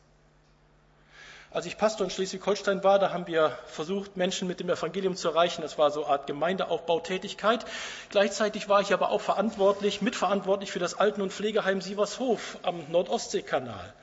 Als 1.51 1.65
ich 1.65 1.79
Pastor 1.79 2.05
in 2.05 2.11
Schleswig-Holstein 2.11 2.83
war, 2.85 2.99
da 2.99 3.13
haben 3.13 3.27
wir 3.27 3.57
versucht, 3.67 4.17
Menschen 4.17 4.49
mit 4.49 4.61
dem 4.61 4.69
Evangelium 4.69 5.17
zu 5.17 5.29
erreichen. 5.29 5.63
Das 5.63 5.79
war 5.79 5.91
so 5.91 6.05
eine 6.05 6.13
Art 6.13 6.27
Gemeindeaufbautätigkeit. 6.27 7.65
Gleichzeitig 8.11 8.69
war 8.69 8.81
ich 8.81 8.93
aber 8.93 9.11
auch 9.11 9.21
verantwortlich, 9.21 10.03
mitverantwortlich 10.03 10.73
für 10.73 10.81
das 10.81 10.99
Alten- 10.99 11.23
und 11.23 11.33
Pflegeheim 11.33 11.81
Sievershof 11.81 12.59
am 12.63 12.91
Nordostseekanal. 12.91 13.95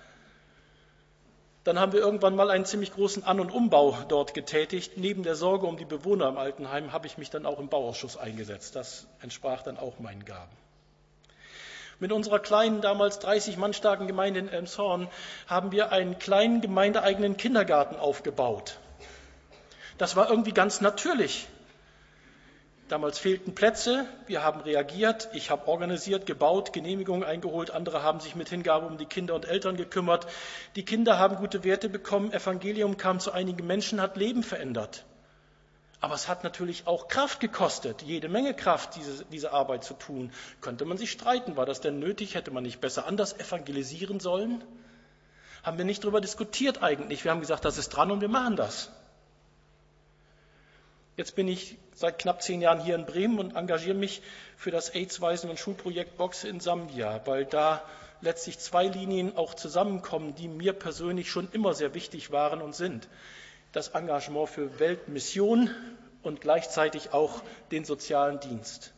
Dann 1.64 1.80
haben 1.80 1.94
wir 1.94 2.00
irgendwann 2.00 2.36
mal 2.36 2.50
einen 2.50 2.66
ziemlich 2.66 2.94
großen 2.94 3.24
An- 3.24 3.40
und 3.40 3.52
Umbau 3.52 3.98
dort 4.10 4.34
getätigt. 4.34 4.98
Neben 4.98 5.24
der 5.24 5.36
Sorge 5.36 5.66
um 5.66 5.78
die 5.78 5.86
Bewohner 5.86 6.28
im 6.30 6.38
Altenheim 6.38 6.92
habe 6.92 7.08
ich 7.08 7.18
mich 7.18 7.30
dann 7.30 7.46
auch 7.46 7.60
im 7.60 7.70
Bauausschuss 7.70 8.18
eingesetzt. 8.18 8.76
Das 8.76 9.08
entsprach 9.22 9.62
dann 9.62 9.78
auch 9.78 10.00
meinen 10.00 10.26
Gaben. 10.26 10.52
Mit 12.04 12.12
unserer 12.12 12.40
kleinen, 12.40 12.82
damals 12.82 13.20
30 13.20 13.56
Mann 13.56 13.72
starken 13.72 14.08
Gemeinde 14.08 14.42
in 14.42 14.50
Elmshorn 14.50 15.08
haben 15.48 15.72
wir 15.72 15.94
einen 15.94 16.20
kleinen 16.20 16.60
gemeindeeigenen 16.60 17.38
Kindergarten 17.38 17.96
aufgebaut. 17.96 18.78
Das 19.98 20.18
war 20.18 20.30
irgendwie 20.30 20.52
ganz 20.52 20.82
natürlich. 20.82 21.48
Damals 22.90 23.20
fehlten 23.20 23.56
Plätze, 23.56 24.06
wir 24.28 24.44
haben 24.44 24.60
reagiert, 24.60 25.30
ich 25.32 25.50
habe 25.50 25.70
organisiert, 25.70 26.26
gebaut, 26.26 26.74
Genehmigungen 26.74 27.24
eingeholt, 27.24 27.72
andere 27.72 28.04
haben 28.04 28.20
sich 28.20 28.36
mit 28.36 28.50
Hingabe 28.50 28.86
um 28.86 28.98
die 28.98 29.06
Kinder 29.06 29.34
und 29.34 29.46
Eltern 29.46 29.78
gekümmert. 29.78 30.28
Die 30.76 30.84
Kinder 30.84 31.18
haben 31.18 31.38
gute 31.38 31.64
Werte 31.64 31.88
bekommen, 31.88 32.34
Evangelium 32.34 32.98
kam 32.98 33.22
zu 33.22 33.32
einigen 33.32 33.66
Menschen, 33.66 34.02
hat 34.02 34.18
Leben 34.18 34.44
verändert. 34.44 35.06
Aber 36.04 36.16
es 36.16 36.28
hat 36.28 36.44
natürlich 36.44 36.86
auch 36.86 37.08
Kraft 37.08 37.40
gekostet, 37.40 38.02
jede 38.02 38.28
Menge 38.28 38.54
Kraft, 38.54 38.98
diese, 38.98 39.24
diese 39.24 39.54
Arbeit 39.54 39.86
zu 39.86 39.94
tun. 39.94 40.34
Könnte 40.60 40.84
man 40.84 40.98
sich 40.98 41.10
streiten, 41.10 41.56
war 41.56 41.66
das 41.66 41.80
denn 41.80 41.98
nötig? 41.98 42.36
Hätte 42.36 42.52
man 42.52 42.64
nicht 42.64 42.82
besser 42.82 43.08
anders 43.08 43.40
evangelisieren 43.40 44.20
sollen? 44.20 44.62
Haben 45.64 45.78
wir 45.78 45.86
nicht 45.86 46.04
darüber 46.04 46.20
diskutiert 46.20 46.84
eigentlich. 46.84 47.24
Wir 47.24 47.32
haben 47.32 47.40
gesagt, 47.40 47.64
das 47.64 47.78
ist 47.78 47.88
dran 47.88 48.12
und 48.12 48.20
wir 48.20 48.28
machen 48.28 48.58
das. 48.58 48.92
Jetzt 51.16 51.38
bin 51.38 51.48
ich 51.48 51.78
seit 51.94 52.20
knapp 52.20 52.42
zehn 52.42 52.60
Jahren 52.60 52.82
hier 52.82 52.96
in 52.96 53.06
Bremen 53.06 53.40
und 53.40 53.56
engagiere 53.56 53.96
mich 53.96 54.22
für 54.58 54.72
das 54.72 54.94
AIDS-Waisen- 54.94 55.50
und 55.50 55.58
Schulprojekt 55.58 56.18
Box 56.18 56.44
in 56.44 56.60
Sambia, 56.60 57.22
weil 57.24 57.46
da 57.46 57.82
letztlich 58.20 58.60
zwei 58.60 58.88
Linien 58.88 59.38
auch 59.38 59.54
zusammenkommen, 59.54 60.36
die 60.36 60.50
mir 60.50 60.74
persönlich 60.74 61.32
schon 61.32 61.48
immer 61.54 61.74
sehr 61.74 61.94
wichtig 61.94 62.30
waren 62.34 62.62
und 62.62 62.76
sind 62.76 63.08
das 63.74 63.90
Engagement 63.90 64.50
für 64.50 64.80
Weltmission 64.80 65.70
und 66.22 66.40
gleichzeitig 66.42 67.12
auch 67.12 67.42
den 67.72 67.84
sozialen 67.84 68.40
Dienst. 68.40 68.94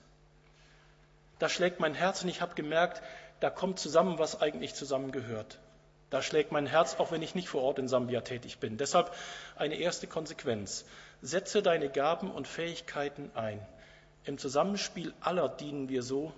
Da 1.39 1.49
schlägt 1.49 1.79
mein 1.79 1.95
Herz 1.95 2.21
und 2.21 2.29
ich 2.29 2.41
habe 2.41 2.55
gemerkt, 2.55 3.01
da 3.39 3.49
kommt 3.49 3.79
zusammen, 3.79 4.19
was 4.19 4.39
eigentlich 4.41 4.75
zusammengehört. 4.75 5.59
Da 6.09 6.21
schlägt 6.21 6.51
mein 6.51 6.67
Herz, 6.67 6.95
auch 6.99 7.11
wenn 7.11 7.21
ich 7.21 7.35
nicht 7.35 7.49
vor 7.49 7.63
Ort 7.63 7.79
in 7.79 7.88
Sambia 7.88 8.21
tätig 8.21 8.59
bin. 8.59 8.77
Deshalb 8.77 9.11
eine 9.55 9.75
erste 9.75 10.07
Konsequenz. 10.07 10.85
Setze 11.21 11.63
deine 11.63 11.89
Gaben 11.89 12.31
und 12.31 12.47
Fähigkeiten 12.47 13.31
ein. 13.33 13.65
Im 14.23 14.38
Zusammenspiel 14.38 15.13
aller 15.19 15.49
dienen 15.49 15.89
wir 15.89 16.03
so, 16.03 16.31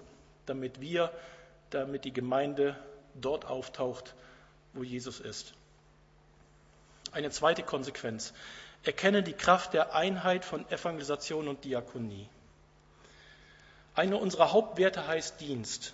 damit 0.45 0.79
wir, 0.79 1.11
damit 1.69 2.05
die 2.05 2.13
Gemeinde 2.13 2.75
dort 3.13 3.45
auftaucht, 3.45 4.15
wo 4.73 4.83
Jesus 4.83 5.19
ist. 5.19 5.53
Eine 7.11 7.31
zweite 7.31 7.63
Konsequenz. 7.63 8.33
Erkenne 8.83 9.23
die 9.23 9.33
Kraft 9.33 9.73
der 9.73 9.95
Einheit 9.95 10.45
von 10.45 10.69
Evangelisation 10.69 11.47
und 11.47 11.63
Diakonie. 11.63 12.29
Eine 13.95 14.17
unserer 14.17 14.51
Hauptwerte 14.51 15.07
heißt 15.07 15.41
Dienst. 15.41 15.93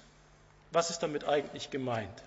Was 0.71 0.89
ist 0.89 0.99
damit 0.99 1.26
eigentlich 1.26 1.69
gemeint? 1.69 2.23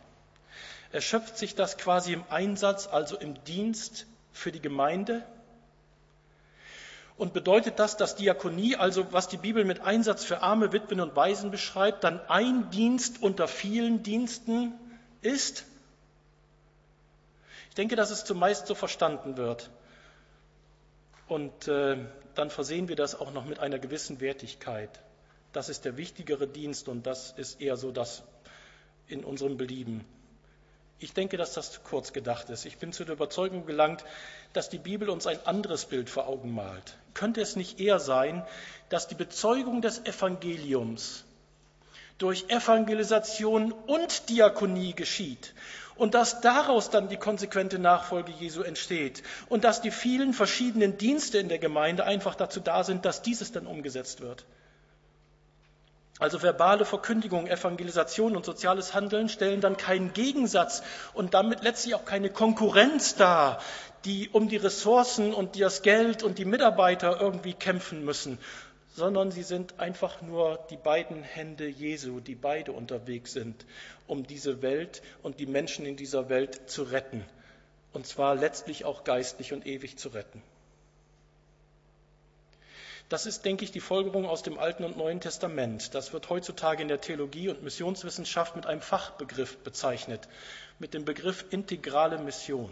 Erschöpft 0.92 1.36
sich 1.36 1.54
das 1.54 1.76
quasi 1.76 2.12
im 2.12 2.24
Einsatz, 2.30 2.86
also 2.86 3.18
im 3.18 3.42
Dienst 3.44 4.06
für 4.32 4.52
die 4.52 4.60
Gemeinde? 4.60 5.26
Und 7.18 7.32
bedeutet 7.32 7.78
das, 7.78 7.96
dass 7.96 8.16
Diakonie, 8.16 8.76
also 8.76 9.12
was 9.12 9.28
die 9.28 9.36
Bibel 9.36 9.64
mit 9.64 9.80
Einsatz 9.80 10.24
für 10.24 10.42
arme 10.42 10.72
Witwen 10.72 11.00
und 11.00 11.16
Waisen 11.16 11.50
beschreibt, 11.50 12.04
dann 12.04 12.20
ein 12.28 12.70
Dienst 12.70 13.22
unter 13.22 13.48
vielen 13.48 14.02
Diensten 14.02 14.72
ist? 15.22 15.64
Ich 17.76 17.78
denke, 17.78 17.96
dass 17.96 18.10
es 18.10 18.24
zumeist 18.24 18.66
so 18.66 18.74
verstanden 18.74 19.36
wird. 19.36 19.68
Und 21.28 21.68
äh, 21.68 21.98
dann 22.34 22.48
versehen 22.48 22.88
wir 22.88 22.96
das 22.96 23.14
auch 23.14 23.34
noch 23.34 23.44
mit 23.44 23.58
einer 23.58 23.78
gewissen 23.78 24.18
Wertigkeit. 24.22 24.88
Das 25.52 25.68
ist 25.68 25.84
der 25.84 25.98
wichtigere 25.98 26.48
Dienst 26.48 26.88
und 26.88 27.06
das 27.06 27.32
ist 27.32 27.60
eher 27.60 27.76
so 27.76 27.92
das 27.92 28.22
in 29.08 29.24
unserem 29.24 29.58
Belieben. 29.58 30.06
Ich 31.00 31.12
denke, 31.12 31.36
dass 31.36 31.52
das 31.52 31.70
zu 31.70 31.80
kurz 31.80 32.14
gedacht 32.14 32.48
ist. 32.48 32.64
Ich 32.64 32.78
bin 32.78 32.94
zu 32.94 33.04
der 33.04 33.12
Überzeugung 33.12 33.66
gelangt, 33.66 34.06
dass 34.54 34.70
die 34.70 34.78
Bibel 34.78 35.10
uns 35.10 35.26
ein 35.26 35.46
anderes 35.46 35.84
Bild 35.84 36.08
vor 36.08 36.28
Augen 36.28 36.54
malt. 36.54 36.96
Könnte 37.12 37.42
es 37.42 37.56
nicht 37.56 37.78
eher 37.78 38.00
sein, 38.00 38.42
dass 38.88 39.06
die 39.06 39.16
Bezeugung 39.16 39.82
des 39.82 40.02
Evangeliums 40.06 41.26
durch 42.16 42.48
Evangelisation 42.48 43.72
und 43.72 44.30
Diakonie 44.30 44.94
geschieht 44.94 45.52
und 45.96 46.14
dass 46.14 46.40
daraus 46.40 46.90
dann 46.90 47.08
die 47.08 47.16
konsequente 47.16 47.78
Nachfolge 47.78 48.32
Jesu 48.32 48.62
entsteht 48.62 49.22
und 49.48 49.64
dass 49.64 49.80
die 49.80 49.90
vielen 49.90 50.32
verschiedenen 50.32 50.98
Dienste 50.98 51.38
in 51.38 51.48
der 51.48 51.58
Gemeinde 51.58 52.04
einfach 52.04 52.34
dazu 52.34 52.60
da 52.60 52.84
sind, 52.84 53.04
dass 53.04 53.22
dieses 53.22 53.52
dann 53.52 53.66
umgesetzt 53.66 54.20
wird. 54.20 54.44
Also 56.18 56.42
verbale 56.42 56.86
Verkündigung, 56.86 57.46
Evangelisation 57.46 58.36
und 58.36 58.44
soziales 58.46 58.94
Handeln 58.94 59.28
stellen 59.28 59.60
dann 59.60 59.76
keinen 59.76 60.14
Gegensatz 60.14 60.82
und 61.12 61.34
damit 61.34 61.62
letztlich 61.62 61.94
auch 61.94 62.06
keine 62.06 62.30
Konkurrenz 62.30 63.16
dar, 63.16 63.60
die 64.06 64.30
um 64.30 64.48
die 64.48 64.56
Ressourcen 64.56 65.34
und 65.34 65.60
das 65.60 65.82
Geld 65.82 66.22
und 66.22 66.38
die 66.38 66.46
Mitarbeiter 66.46 67.20
irgendwie 67.20 67.52
kämpfen 67.52 68.04
müssen, 68.04 68.38
sondern 68.96 69.30
sie 69.30 69.42
sind 69.42 69.78
einfach 69.78 70.22
nur 70.22 70.58
die 70.70 70.78
beiden 70.78 71.22
Hände 71.22 71.68
Jesu, 71.68 72.18
die 72.20 72.34
beide 72.34 72.72
unterwegs 72.72 73.34
sind, 73.34 73.66
um 74.06 74.26
diese 74.26 74.62
Welt 74.62 75.02
und 75.22 75.38
die 75.38 75.44
Menschen 75.44 75.84
in 75.84 75.96
dieser 75.96 76.30
Welt 76.30 76.70
zu 76.70 76.82
retten. 76.82 77.22
Und 77.92 78.06
zwar 78.06 78.34
letztlich 78.34 78.86
auch 78.86 79.04
geistlich 79.04 79.52
und 79.52 79.66
ewig 79.66 79.98
zu 79.98 80.08
retten. 80.08 80.42
Das 83.10 83.26
ist, 83.26 83.44
denke 83.44 83.64
ich, 83.64 83.70
die 83.70 83.80
Folgerung 83.80 84.24
aus 84.24 84.42
dem 84.42 84.58
Alten 84.58 84.82
und 84.82 84.96
Neuen 84.96 85.20
Testament. 85.20 85.94
Das 85.94 86.14
wird 86.14 86.30
heutzutage 86.30 86.80
in 86.80 86.88
der 86.88 87.02
Theologie 87.02 87.50
und 87.50 87.62
Missionswissenschaft 87.62 88.56
mit 88.56 88.64
einem 88.64 88.80
Fachbegriff 88.80 89.58
bezeichnet, 89.58 90.26
mit 90.78 90.94
dem 90.94 91.04
Begriff 91.04 91.44
integrale 91.50 92.16
Mission. 92.18 92.70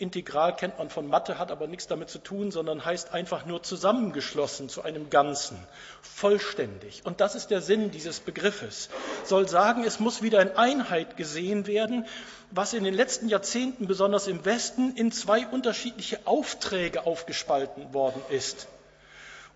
Integral 0.00 0.54
kennt 0.54 0.78
man 0.78 0.90
von 0.90 1.08
Mathe, 1.08 1.40
hat 1.40 1.50
aber 1.50 1.66
nichts 1.66 1.88
damit 1.88 2.08
zu 2.08 2.20
tun, 2.20 2.52
sondern 2.52 2.84
heißt 2.84 3.12
einfach 3.12 3.46
nur 3.46 3.64
zusammengeschlossen 3.64 4.68
zu 4.68 4.82
einem 4.82 5.10
Ganzen, 5.10 5.58
vollständig. 6.02 7.02
Und 7.04 7.20
das 7.20 7.34
ist 7.34 7.48
der 7.48 7.60
Sinn 7.60 7.90
dieses 7.90 8.20
Begriffes. 8.20 8.90
Soll 9.24 9.48
sagen, 9.48 9.82
es 9.82 9.98
muss 9.98 10.22
wieder 10.22 10.40
in 10.40 10.56
Einheit 10.56 11.16
gesehen 11.16 11.66
werden, 11.66 12.06
was 12.52 12.74
in 12.74 12.84
den 12.84 12.94
letzten 12.94 13.28
Jahrzehnten, 13.28 13.88
besonders 13.88 14.28
im 14.28 14.44
Westen, 14.44 14.94
in 14.94 15.10
zwei 15.10 15.46
unterschiedliche 15.48 16.20
Aufträge 16.26 17.04
aufgespalten 17.04 17.92
worden 17.92 18.22
ist. 18.30 18.68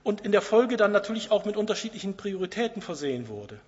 Und 0.02 0.22
in 0.22 0.32
der 0.32 0.42
Folge 0.42 0.76
dann 0.76 0.90
natürlich 0.90 1.30
auch 1.30 1.44
mit 1.44 1.56
unterschiedlichen 1.56 2.16
Prioritäten 2.16 2.82
versehen 2.82 3.28
wurde. 3.28 3.60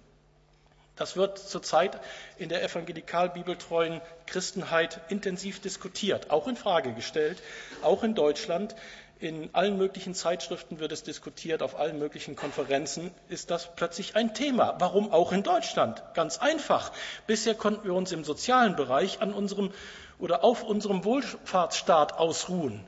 Das 0.96 1.16
wird 1.16 1.38
zurzeit 1.38 2.00
in 2.38 2.48
der 2.48 2.62
evangelikal-bibeltreuen 2.62 4.00
Christenheit 4.26 5.00
intensiv 5.08 5.60
diskutiert, 5.60 6.30
auch 6.30 6.46
in 6.46 6.56
Frage 6.56 6.92
gestellt, 6.92 7.42
auch 7.82 8.04
in 8.04 8.14
Deutschland. 8.14 8.76
In 9.18 9.50
allen 9.54 9.76
möglichen 9.78 10.14
Zeitschriften 10.14 10.78
wird 10.78 10.92
es 10.92 11.02
diskutiert, 11.02 11.62
auf 11.62 11.78
allen 11.78 11.98
möglichen 11.98 12.36
Konferenzen 12.36 13.12
ist 13.28 13.50
das 13.50 13.74
plötzlich 13.74 14.16
ein 14.16 14.34
Thema. 14.34 14.76
Warum 14.78 15.12
auch 15.12 15.32
in 15.32 15.42
Deutschland? 15.42 16.02
Ganz 16.14 16.38
einfach. 16.38 16.92
Bisher 17.26 17.54
konnten 17.54 17.84
wir 17.84 17.94
uns 17.94 18.12
im 18.12 18.22
sozialen 18.22 18.76
Bereich 18.76 19.20
an 19.20 19.32
unserem 19.32 19.72
oder 20.18 20.44
auf 20.44 20.62
unserem 20.62 21.04
Wohlfahrtsstaat 21.04 22.18
ausruhen. 22.18 22.84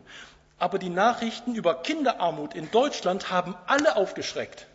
Aber 0.58 0.78
die 0.78 0.90
Nachrichten 0.90 1.54
über 1.54 1.82
Kinderarmut 1.82 2.54
in 2.54 2.70
Deutschland 2.70 3.30
haben 3.30 3.56
alle 3.66 3.96
aufgeschreckt. 3.96 4.66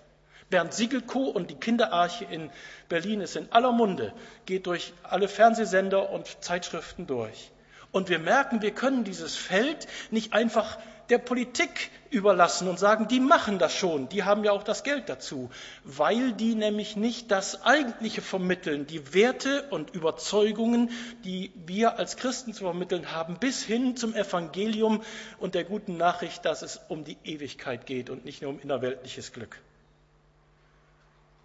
Bernd 0.52 0.74
Siegelko 0.74 1.24
und 1.24 1.50
die 1.50 1.56
Kinderarche 1.56 2.26
in 2.26 2.52
Berlin 2.90 3.22
ist 3.22 3.36
in 3.36 3.52
aller 3.52 3.72
Munde, 3.72 4.14
geht 4.46 4.68
durch 4.68 4.94
alle 5.02 5.28
Fernsehsender 5.28 6.12
und 6.12 6.44
Zeitschriften 6.44 7.08
durch. 7.08 7.52
Und 7.92 8.10
wir 8.10 8.20
merken, 8.20 8.62
wir 8.62 8.72
können 8.72 9.04
dieses 9.04 9.36
Feld 9.36 9.88
nicht 10.12 10.34
einfach 10.34 10.78
der 11.10 11.18
Politik 11.18 11.92
überlassen 12.10 12.70
und 12.70 12.80
sagen, 12.80 13.10
die 13.10 13.20
machen 13.20 13.60
das 13.60 13.76
schon, 13.76 14.08
die 14.08 14.24
haben 14.24 14.46
ja 14.46 14.54
auch 14.54 14.64
das 14.64 14.84
Geld 14.84 15.10
dazu, 15.10 15.50
weil 15.84 16.32
die 16.32 16.56
nämlich 16.56 16.96
nicht 16.96 17.32
das 17.32 17.64
Eigentliche 17.64 18.22
vermitteln, 18.22 18.88
die 18.88 19.14
Werte 19.14 19.68
und 19.72 19.94
Überzeugungen, 19.94 20.90
die 21.26 21.52
wir 21.66 22.00
als 22.00 22.16
Christen 22.16 22.54
zu 22.54 22.64
vermitteln 22.64 23.12
haben, 23.12 23.38
bis 23.40 23.62
hin 23.62 23.98
zum 23.98 24.16
Evangelium 24.16 25.04
und 25.38 25.54
der 25.54 25.66
guten 25.66 25.98
Nachricht, 25.98 26.46
dass 26.46 26.62
es 26.62 26.80
um 26.88 27.04
die 27.04 27.18
Ewigkeit 27.26 27.86
geht 27.86 28.10
und 28.10 28.24
nicht 28.24 28.42
nur 28.42 28.52
um 28.52 28.62
innerweltliches 28.62 29.34
Glück. 29.34 29.60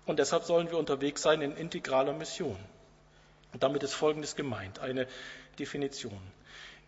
Und 0.06 0.18
deshalb 0.18 0.44
sollen 0.44 0.70
wir 0.70 0.78
unterwegs 0.78 1.22
sein 1.22 1.42
in 1.42 1.56
integraler 1.56 2.12
Mission. 2.12 2.56
Und 3.52 3.62
damit 3.62 3.82
ist 3.82 3.94
Folgendes 3.94 4.36
gemeint, 4.36 4.78
eine 4.78 5.06
Definition. 5.58 6.20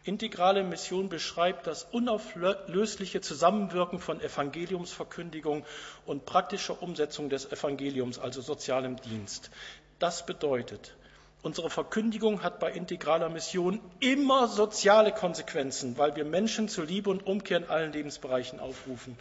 Integrale 0.05 0.63
Mission 0.63 1.09
beschreibt 1.09 1.67
das 1.67 1.83
unauflösliche 1.83 3.21
Zusammenwirken 3.21 3.99
von 3.99 4.21
Evangeliumsverkündigung 4.21 5.67
und 6.07 6.25
praktischer 6.25 6.81
Umsetzung 6.83 7.29
des 7.29 7.51
Evangeliums, 7.53 8.19
also 8.19 8.41
sozialem 8.41 8.97
Dienst. 8.97 9.51
Das 9.99 10.25
bedeutet, 10.25 10.97
unsere 11.43 11.69
Verkündigung 11.69 12.43
hat 12.43 12.61
bei 12.61 12.71
integraler 12.73 13.29
Mission 13.29 13.81
immer 14.01 14.49
soziale 14.49 15.13
Konsequenzen, 15.13 15.99
weil 15.99 16.17
wir 16.17 16.25
Menschen 16.25 16.69
zur 16.69 16.87
Liebe 16.87 17.11
und 17.11 17.27
Umkehr 17.27 17.59
in 17.59 17.65
allen 17.65 17.93
Lebensbereichen 17.93 18.61
aufrufen. 18.61 19.19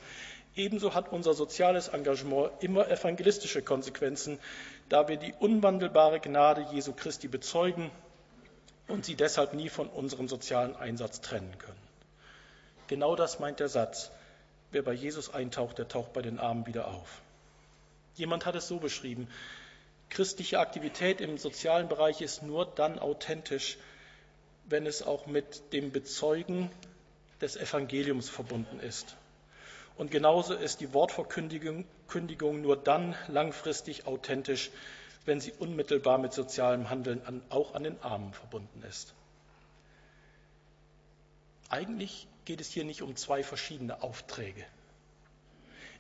Ebenso 0.58 0.96
hat 0.96 1.14
unser 1.14 1.36
soziales 1.36 1.88
Engagement 1.88 2.52
immer 2.62 2.90
evangelistische 2.90 3.62
Konsequenzen, 3.62 4.40
da 4.90 5.08
wir 5.08 5.18
die 5.18 5.34
unwandelbare 5.40 6.20
Gnade 6.20 6.66
Jesu 6.74 6.94
Christi 6.94 7.28
bezeugen 7.28 7.92
und 8.88 9.06
sie 9.06 9.14
deshalb 9.14 9.54
nie 9.54 9.70
von 9.70 9.88
unserem 9.88 10.28
sozialen 10.28 10.76
Einsatz 10.76 11.22
trennen 11.22 11.56
können. 11.60 11.88
Genau 12.88 13.16
das 13.16 13.40
meint 13.40 13.60
der 13.60 13.70
Satz. 13.70 14.10
Wer 14.72 14.82
bei 14.82 14.94
Jesus 14.94 15.32
eintaucht, 15.32 15.78
der 15.78 15.88
taucht 15.88 16.14
bei 16.14 16.24
den 16.24 16.40
Armen 16.40 16.66
wieder 16.66 16.88
auf. 16.88 17.22
Jemand 18.16 18.48
hat 18.48 18.56
es 18.56 18.68
so 18.68 18.78
beschrieben. 18.78 19.28
Christliche 20.10 20.60
Aktivität 20.60 21.22
im 21.22 21.38
sozialen 21.38 21.88
Bereich 21.88 22.22
ist 22.22 22.42
nur 22.42 22.66
dann 22.66 22.98
authentisch, 22.98 23.78
wenn 24.66 24.88
es 24.88 25.04
auch 25.04 25.28
mit 25.28 25.72
dem 25.72 25.92
Bezeugen 25.92 26.72
des 27.42 27.56
Evangeliums 27.58 28.28
verbunden 28.28 28.80
ist. 28.80 29.16
Und 29.98 30.12
genauso 30.12 30.54
ist 30.54 30.80
die 30.80 30.94
Wortverkündigung 30.94 32.62
nur 32.62 32.78
dann 32.78 33.16
langfristig 33.28 34.06
authentisch, 34.06 34.70
wenn 35.26 35.42
sie 35.42 35.52
unmittelbar 35.54 36.20
mit 36.20 36.34
sozialem 36.34 36.90
Handeln 36.90 37.22
an, 37.26 37.42
auch 37.50 37.74
an 37.74 37.84
den 37.84 38.02
Armen 38.02 38.32
verbunden 38.34 38.84
ist. 38.88 39.14
Eigentlich 41.70 42.28
geht 42.46 42.62
es 42.62 42.70
hier 42.70 42.86
nicht 42.86 43.02
um 43.02 43.16
zwei 43.16 43.44
verschiedene 43.44 44.02
Aufträge. 44.04 44.64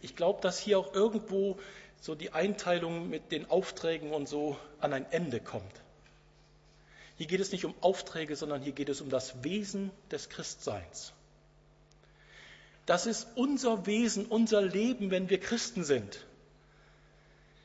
Ich 0.01 0.15
glaube, 0.15 0.41
dass 0.41 0.59
hier 0.59 0.79
auch 0.79 0.93
irgendwo 0.93 1.59
so 1.99 2.13
die 2.13 2.31
Einteilung 2.31 3.09
mit 3.09 3.31
den 3.31 3.49
Aufträgen 3.49 4.13
und 4.13 4.29
so 4.29 4.57
an 4.79 4.93
ein 4.93 5.11
Ende 5.11 5.39
kommt. 5.39 5.81
Hier 7.17 7.25
geht 7.25 7.39
es 7.39 7.51
nicht 7.51 7.65
um 7.65 7.73
Aufträge, 7.81 8.35
sondern 8.35 8.61
hier 8.61 8.73
geht 8.73 8.89
es 8.89 9.01
um 9.01 9.09
das 9.09 9.43
Wesen 9.43 9.89
des 10.11 10.29
Christseins. 10.29 11.13
Das 12.87 13.05
ist 13.05 13.27
unser 13.35 13.85
Wesen, 13.85 14.25
unser 14.25 14.61
Leben, 14.61 15.11
wenn 15.11 15.29
wir 15.29 15.39
Christen 15.39 15.83
sind. 15.83 16.25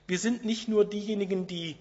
Wir 0.09 0.19
sind 0.19 0.45
nicht 0.45 0.69
nur 0.69 0.85
diejenigen, 0.85 1.47
die 1.47 1.77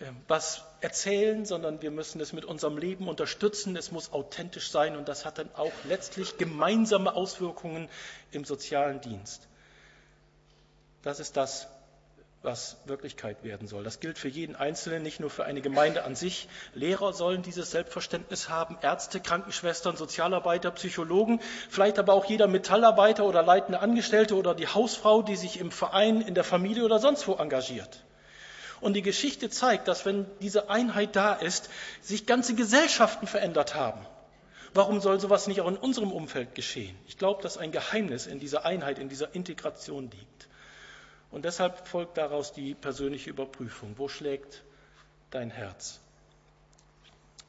äh, 0.00 0.06
was 0.26 0.64
erzählen, 0.80 1.44
sondern 1.44 1.82
wir 1.82 1.90
müssen 1.90 2.18
es 2.20 2.32
mit 2.32 2.46
unserem 2.46 2.78
Leben 2.78 3.08
unterstützen. 3.08 3.76
Es 3.76 3.92
muss 3.92 4.10
authentisch 4.12 4.70
sein 4.70 4.96
und 4.96 5.06
das 5.06 5.26
hat 5.26 5.36
dann 5.36 5.54
auch 5.54 5.70
letztlich 5.84 6.38
gemeinsame 6.38 7.14
Auswirkungen 7.14 7.90
im 8.30 8.46
sozialen 8.46 9.02
Dienst. 9.02 9.46
Das 11.02 11.20
ist 11.20 11.36
das, 11.36 11.68
was 12.42 12.76
Wirklichkeit 12.86 13.44
werden 13.44 13.68
soll. 13.68 13.84
Das 13.84 14.00
gilt 14.00 14.18
für 14.18 14.28
jeden 14.28 14.56
Einzelnen, 14.56 15.02
nicht 15.02 15.20
nur 15.20 15.30
für 15.30 15.44
eine 15.44 15.60
Gemeinde 15.60 16.04
an 16.04 16.16
sich. 16.16 16.48
Lehrer 16.74 17.12
sollen 17.12 17.42
dieses 17.42 17.70
Selbstverständnis 17.70 18.48
haben, 18.48 18.76
Ärzte, 18.82 19.20
Krankenschwestern, 19.20 19.96
Sozialarbeiter, 19.96 20.72
Psychologen, 20.72 21.40
vielleicht 21.70 21.98
aber 22.00 22.14
auch 22.14 22.24
jeder 22.24 22.48
Metallarbeiter 22.48 23.24
oder 23.24 23.42
leitende 23.42 23.80
Angestellte 23.80 24.34
oder 24.34 24.54
die 24.54 24.66
Hausfrau, 24.66 25.22
die 25.22 25.36
sich 25.36 25.60
im 25.60 25.70
Verein, 25.70 26.20
in 26.20 26.34
der 26.34 26.44
Familie 26.44 26.84
oder 26.84 26.98
sonst 26.98 27.28
wo 27.28 27.34
engagiert. 27.34 28.02
Und 28.80 28.94
die 28.94 29.02
Geschichte 29.02 29.48
zeigt, 29.48 29.86
dass 29.86 30.04
wenn 30.04 30.26
diese 30.40 30.68
Einheit 30.68 31.14
da 31.14 31.34
ist, 31.34 31.70
sich 32.00 32.26
ganze 32.26 32.56
Gesellschaften 32.56 33.28
verändert 33.28 33.76
haben. 33.76 34.04
Warum 34.74 35.00
soll 35.00 35.20
sowas 35.20 35.46
nicht 35.46 35.60
auch 35.60 35.68
in 35.68 35.76
unserem 35.76 36.10
Umfeld 36.10 36.56
geschehen? 36.56 36.96
Ich 37.06 37.18
glaube, 37.18 37.42
dass 37.42 37.58
ein 37.58 37.70
Geheimnis 37.70 38.26
in 38.26 38.40
dieser 38.40 38.64
Einheit, 38.64 38.98
in 38.98 39.08
dieser 39.08 39.34
Integration 39.36 40.10
liegt. 40.10 40.48
Und 41.32 41.46
deshalb 41.46 41.88
folgt 41.88 42.18
daraus 42.18 42.52
die 42.52 42.74
persönliche 42.74 43.30
Überprüfung. 43.30 43.94
Wo 43.96 44.06
schlägt 44.06 44.62
dein 45.30 45.50
Herz? 45.50 45.98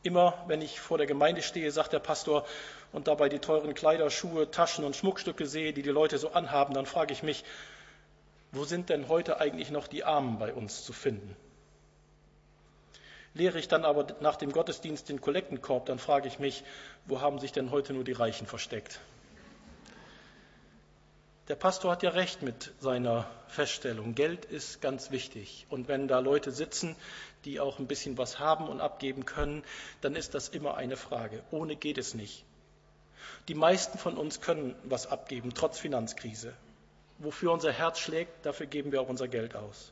Immer 0.04 0.43
wenn 0.48 0.62
ich 0.62 0.80
vor 0.80 0.98
der 0.98 1.08
Gemeinde 1.08 1.41
stehe, 1.41 1.72
sagt 1.72 1.93
der 1.93 2.00
Pastor, 2.00 2.46
und 2.93 3.08
dabei 3.08 3.28
die 3.28 3.39
teuren 3.39 3.74
Kleider, 3.74 4.10
Schuhe, 4.10 4.50
Taschen 4.52 4.86
und 4.86 4.96
Schmuckstücke 4.96 5.46
sehe, 5.46 5.74
die 5.74 5.82
die 5.82 5.89
Leute 5.89 6.17
so 6.17 6.32
anhaben, 6.32 6.74
dann 6.74 6.86
frage 6.86 7.12
ich 7.13 7.24
mich, 7.24 7.43
wo 8.52 8.65
sind 8.65 8.89
denn 8.89 9.08
heute 9.10 9.39
eigentlich 9.39 9.72
noch 9.72 9.88
die 9.88 10.04
Armen 10.04 10.39
bei 10.39 10.54
uns 10.54 10.86
zu 10.86 10.93
finden? 10.93 11.36
Lehre 13.34 13.58
ich 13.58 13.67
dann 13.67 13.84
aber 13.84 14.08
nach 14.22 14.36
dem 14.36 14.52
Gottesdienst 14.52 15.10
den 15.10 15.19
Kollektenkorb, 15.19 15.88
dann 15.88 15.98
frage 15.98 16.28
ich 16.28 16.38
mich, 16.38 16.63
wo 17.06 17.19
haben 17.19 17.39
sich 17.39 17.52
denn 17.52 17.72
heute 17.72 17.93
nur 17.93 18.04
die 18.04 18.12
Reichen 18.12 18.46
versteckt? 18.46 19.00
Der 21.49 21.56
Pastor 21.56 21.91
hat 21.91 22.03
ja 22.03 22.12
recht 22.12 22.41
mit 22.41 22.71
seiner 22.79 23.29
Feststellung. 23.47 24.15
Geld 24.15 24.45
ist 24.45 24.79
ganz 24.79 25.12
wichtig. 25.12 25.65
Und 25.69 25.89
wenn 25.89 26.08
da 26.08 26.19
Leute 26.19 26.53
sitzen, 26.53 26.95
die 27.43 27.60
auch 27.60 27.79
ein 27.79 27.88
bisschen 27.88 28.17
was 28.17 28.39
haben 28.39 28.69
und 28.69 28.79
abgeben 28.79 29.25
können, 29.25 29.63
dann 29.99 30.15
ist 30.15 30.34
das 30.36 30.47
immer 30.47 30.77
eine 30.77 30.95
Frage. 30.95 31.43
Ohne 31.51 31.75
geht 31.75 31.97
es 31.97 32.13
nicht. 32.13 32.45
Die 33.49 33.56
meisten 33.56 33.97
von 33.97 34.15
uns 34.17 34.39
können 34.39 34.73
was 34.86 35.08
abgeben, 35.08 35.53
trotz 35.53 35.79
Finanzkrise. 35.79 36.53
Wofür 37.19 37.51
unser 37.51 37.73
Herz 37.73 37.99
schlägt, 37.99 38.45
dafür 38.45 38.65
geben 38.65 38.93
wir 38.93 39.01
auch 39.01 39.10
unser 39.10 39.27
Geld 39.27 39.53
aus. 39.56 39.91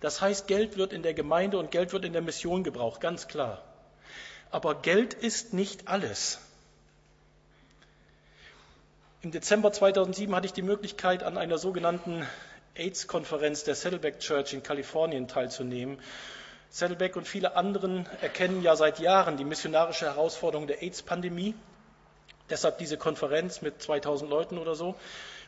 Das 0.00 0.20
heißt, 0.20 0.46
Geld 0.46 0.76
wird 0.76 0.92
in 0.92 1.02
der 1.02 1.14
Gemeinde 1.14 1.58
und 1.58 1.72
Geld 1.72 1.92
wird 1.92 2.04
in 2.04 2.12
der 2.12 2.22
Mission 2.22 2.62
gebraucht, 2.62 3.00
ganz 3.00 3.26
klar. 3.26 3.64
Aber 4.52 4.76
Geld 4.76 5.12
ist 5.12 5.52
nicht 5.52 5.88
alles. 5.88 6.38
Im 9.24 9.30
Dezember 9.30 9.72
2007 9.72 10.34
hatte 10.36 10.44
ich 10.44 10.52
die 10.52 10.60
Möglichkeit, 10.60 11.22
an 11.22 11.38
einer 11.38 11.56
sogenannten 11.56 12.26
AIDS-Konferenz 12.74 13.64
der 13.64 13.74
Saddleback 13.74 14.18
Church 14.18 14.52
in 14.52 14.62
Kalifornien 14.62 15.28
teilzunehmen. 15.28 15.98
Saddleback 16.68 17.16
und 17.16 17.26
viele 17.26 17.56
anderen 17.56 18.06
erkennen 18.20 18.62
ja 18.62 18.76
seit 18.76 18.98
Jahren 18.98 19.38
die 19.38 19.46
missionarische 19.46 20.04
Herausforderung 20.04 20.66
der 20.66 20.82
AIDS-Pandemie. 20.82 21.54
Deshalb 22.50 22.76
diese 22.76 22.98
Konferenz 22.98 23.62
mit 23.62 23.80
2000 23.80 24.28
Leuten 24.28 24.58
oder 24.58 24.74
so. 24.74 24.94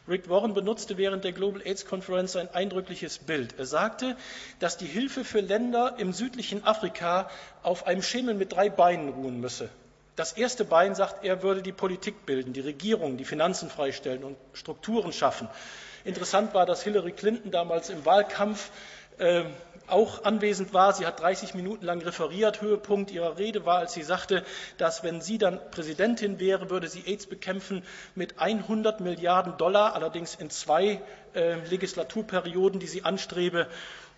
Rick 0.09 0.31
Warren 0.31 0.55
benutzte 0.55 0.97
während 0.97 1.25
der 1.25 1.33
Global 1.33 1.61
AIDS 1.61 1.85
Conference 1.85 2.35
ein 2.37 2.49
eindrückliches 2.49 3.19
Bild. 3.19 3.59
Er 3.59 3.67
sagte, 3.67 4.17
dass 4.59 4.79
die 4.79 4.87
Hilfe 4.87 5.23
für 5.23 5.41
Länder 5.41 5.97
im 5.99 6.15
südlichen 6.15 6.65
Afrika 6.65 7.29
auf 7.63 7.87
einem 7.87 8.01
Schemel 8.01 8.37
mit 8.37 8.55
drei 8.55 8.71
Beinen 8.71 9.11
ruhen 9.11 9.39
müsse. 9.39 9.69
Das 10.17 10.33
erste 10.33 10.65
Bein 10.65 10.95
sagt, 10.95 11.25
er 11.25 11.43
würde 11.43 11.61
die 11.61 11.73
Politik 11.73 12.25
bilden, 12.25 12.55
die 12.55 12.61
Regierung, 12.61 13.19
die 13.19 13.27
Finanzen 13.27 13.69
freistellen 13.69 14.25
und 14.25 14.37
Strukturen 14.55 15.13
schaffen. 15.13 15.47
Interessant 16.05 16.55
war, 16.55 16.65
dass 16.65 16.83
Hillary 16.83 17.13
Clinton 17.13 17.51
damals 17.51 17.91
im 17.91 18.07
Wahlkampf 18.07 18.71
äh, 19.19 19.45
auch 19.89 20.25
anwesend 20.25 20.73
war. 20.73 20.95
Sie 20.95 21.07
hat 21.07 21.21
30 21.21 21.53
Minuten 21.55 21.85
lang 21.85 22.01
referiert. 22.01 22.63
Höhepunkt 22.63 23.11
ihrer 23.11 23.37
Rede 23.37 23.67
war, 23.67 23.79
als 23.79 23.93
sie 23.93 24.03
sagte, 24.03 24.43
dass 24.79 25.05
wenn 25.05 25.21
sie 25.21 25.37
dann 25.37 25.61
Präsidentin 25.71 26.41
wäre, 26.41 26.71
würde 26.71 26.89
sie 26.89 27.03
AIDS 27.07 27.27
bekämpfen 27.27 27.83
mit 28.15 28.39
100 28.39 29.01
Milliarden 29.01 29.59
Dollar, 29.59 29.95
allerdings 29.95 30.35
in 30.35 30.49
zwei 30.49 31.03
äh, 31.35 31.57
Legislaturperioden, 31.69 32.81
die 32.81 32.87
sie 32.87 33.05
anstrebe. 33.05 33.69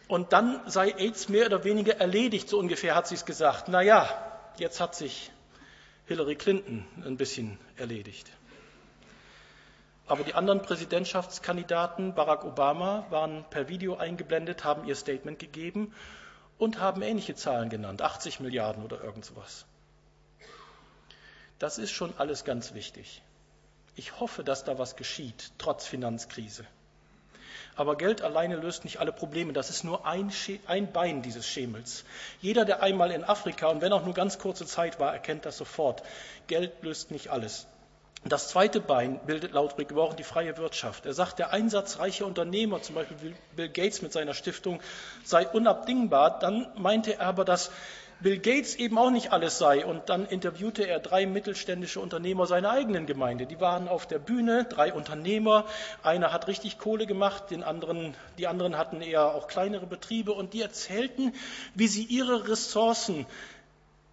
Und 0.07 0.33
dann 0.33 0.61
sei 0.67 0.91
AIDS 0.97 1.29
mehr 1.29 1.47
oder 1.47 1.65
weniger 1.65 1.97
erledigt, 1.97 2.49
so 2.49 2.59
ungefähr 2.59 2.95
hat 2.95 3.09
sie 3.09 3.17
es 3.17 3.25
gesagt. 3.25 3.69
Na 3.69 3.83
ja, 3.83 4.09
jetzt 4.59 4.81
hat 4.81 4.95
sich 4.95 5.31
Hillary 6.09 6.37
Clinton 6.37 6.87
ein 7.05 7.19
bisschen 7.19 7.59
erledigt. 7.77 8.33
Aber 10.07 10.25
die 10.25 10.33
anderen 10.33 10.63
Präsidentschaftskandidaten, 10.63 12.15
Barack 12.15 12.45
Obama, 12.45 13.07
waren 13.11 13.45
per 13.51 13.69
Video 13.69 13.99
eingeblendet, 13.99 14.65
haben 14.65 14.87
ihr 14.87 14.95
Statement 14.95 15.39
gegeben 15.39 15.93
und 16.57 16.81
haben 16.81 17.03
ähnliche 17.03 17.35
Zahlen 17.35 17.69
genannt, 17.69 18.01
80 18.01 18.41
Milliarden 18.41 18.85
oder 18.85 19.05
irgend 19.05 19.27
sowas. 19.27 19.67
Das 21.59 21.77
ist 21.77 21.91
schon 21.91 22.15
alles 22.17 22.45
ganz 22.45 22.73
wichtig. 22.73 23.23
Ich 23.95 24.19
hoffe, 24.19 24.45
dass 24.45 24.65
da 24.65 24.79
was 24.79 24.97
geschieht, 24.97 25.53
trotz 25.59 25.87
Finanzkrise. 25.87 26.65
Aber 27.79 27.97
Geld 27.97 28.23
alleine 28.23 28.57
löst 28.57 28.83
nicht 28.83 28.99
alle 28.99 29.13
Probleme. 29.13 29.53
Das 29.53 29.71
ist 29.71 29.85
nur 29.85 30.05
ein, 30.05 30.33
ein, 30.67 30.91
Bein 30.91 31.23
dieses 31.23 31.47
Schemels. 31.47 32.05
Jeder, 32.41 32.65
der 32.65 32.83
einmal 32.83 33.13
in 33.13 33.23
Afrika 33.23 33.69
und 33.69 33.83
wenn 33.83 33.93
auch 33.93 34.05
nur 34.05 34.15
ganz 34.15 34.41
kurze 34.41 34.67
Zeit 34.67 34.99
war, 34.99 35.13
erkennt 35.13 35.47
das 35.47 35.57
sofort. 35.57 36.03
Geld 36.49 36.73
löst 36.83 37.13
nicht 37.13 37.29
alles. 37.29 37.69
Das 38.25 38.49
zweite 38.49 38.81
Bein 38.81 39.21
bildet 39.27 39.53
laut 39.53 39.79
Rick 39.79 39.95
Warren 39.95 40.17
die 40.17 40.25
freie 40.25 40.57
Wirtschaft. 40.57 41.07
Er 41.07 41.15
sagt, 41.15 41.39
der 41.39 41.53
Einsatz 41.53 42.01
reicher 42.01 42.27
Unternehmer, 42.27 42.83
zum 42.83 42.97
Beispiel 42.97 43.37
Bill 43.55 43.69
Gates 43.69 44.03
mit 44.03 44.13
seiner 44.13 44.35
Stiftung, 44.35 44.81
sei 45.23 45.47
unabdingbar. 45.47 46.41
Dann 46.41 46.67
meinte 46.75 47.15
er 47.15 47.29
aber, 47.29 47.45
dass 47.45 47.71
Bill 48.21 48.39
Gates 48.39 48.75
eben 48.75 48.99
auch 48.99 49.11
nicht 49.11 49.33
alles 49.33 49.59
sei. 49.59 49.87
Und 49.87 50.09
dann 50.09 50.27
interviewte 50.27 50.87
er 50.87 50.99
drei 50.99 51.27
mittelständische 51.27 52.01
Unternehmer 52.01 52.47
seiner 52.47 52.71
eigenen 52.71 53.07
Gemeinde. 53.07 53.47
Die 53.47 53.61
waren 53.61 53.87
auf 53.87 54.07
der 54.07 54.19
Bühne, 54.19 54.65
drei 54.65 54.93
Unternehmer. 54.93 55.67
Einer 56.03 56.33
hat 56.33 56.49
richtig 56.49 56.79
Kohle 56.79 57.07
gemacht, 57.07 57.51
den 57.51 57.63
anderen, 57.63 58.15
die 58.39 58.49
anderen 58.49 58.77
hatten 58.77 59.03
eher 59.03 59.35
auch 59.35 59.47
kleinere 59.47 59.87
Betriebe 59.87 60.33
und 60.33 60.53
die 60.53 60.63
erzählten, 60.63 61.33
wie 61.75 61.87
sie 61.87 62.05
ihre 62.05 62.49
Ressourcen 62.49 63.27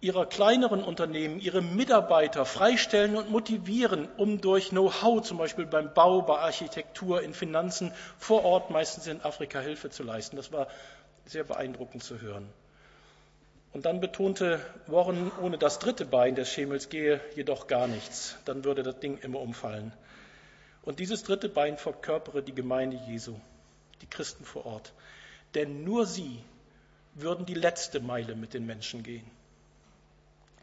ihrer 0.00 0.26
kleineren 0.26 0.84
Unternehmen 0.84 1.40
ihre 1.40 1.62
Mitarbeiter 1.62 2.44
freistellen 2.44 3.16
und 3.16 3.30
motivieren, 3.30 4.08
um 4.18 4.40
durch 4.40 4.68
Know-how, 4.68 5.22
zum 5.22 5.38
Beispiel 5.38 5.66
beim 5.66 5.92
Bau, 5.94 6.22
bei 6.22 6.38
Architektur, 6.38 7.22
in 7.22 7.32
Finanzen 7.32 7.92
vor 8.18 8.44
Ort, 8.44 8.70
meistens 8.70 9.06
in 9.06 9.22
Afrika, 9.22 9.58
Hilfe 9.58 9.90
zu 9.90 10.02
leisten. 10.02 10.36
Das 10.36 10.52
war 10.52 10.68
sehr 11.24 11.44
beeindruckend 11.44 12.04
zu 12.04 12.20
hören. 12.20 12.48
Und 13.76 13.84
dann 13.84 14.00
betonte 14.00 14.58
Warren, 14.86 15.30
ohne 15.42 15.58
das 15.58 15.78
dritte 15.78 16.06
Bein 16.06 16.34
des 16.34 16.48
Schemels 16.48 16.88
gehe 16.88 17.20
jedoch 17.34 17.66
gar 17.66 17.86
nichts. 17.86 18.34
Dann 18.46 18.64
würde 18.64 18.82
das 18.82 19.00
Ding 19.00 19.18
immer 19.18 19.38
umfallen. 19.38 19.92
Und 20.80 20.98
dieses 20.98 21.24
dritte 21.24 21.50
Bein 21.50 21.76
verkörpere 21.76 22.42
die 22.42 22.54
Gemeinde 22.54 22.98
Jesu, 23.06 23.38
die 24.00 24.06
Christen 24.06 24.46
vor 24.46 24.64
Ort. 24.64 24.94
Denn 25.54 25.84
nur 25.84 26.06
sie 26.06 26.42
würden 27.16 27.44
die 27.44 27.52
letzte 27.52 28.00
Meile 28.00 28.34
mit 28.34 28.54
den 28.54 28.64
Menschen 28.64 29.02
gehen. 29.02 29.30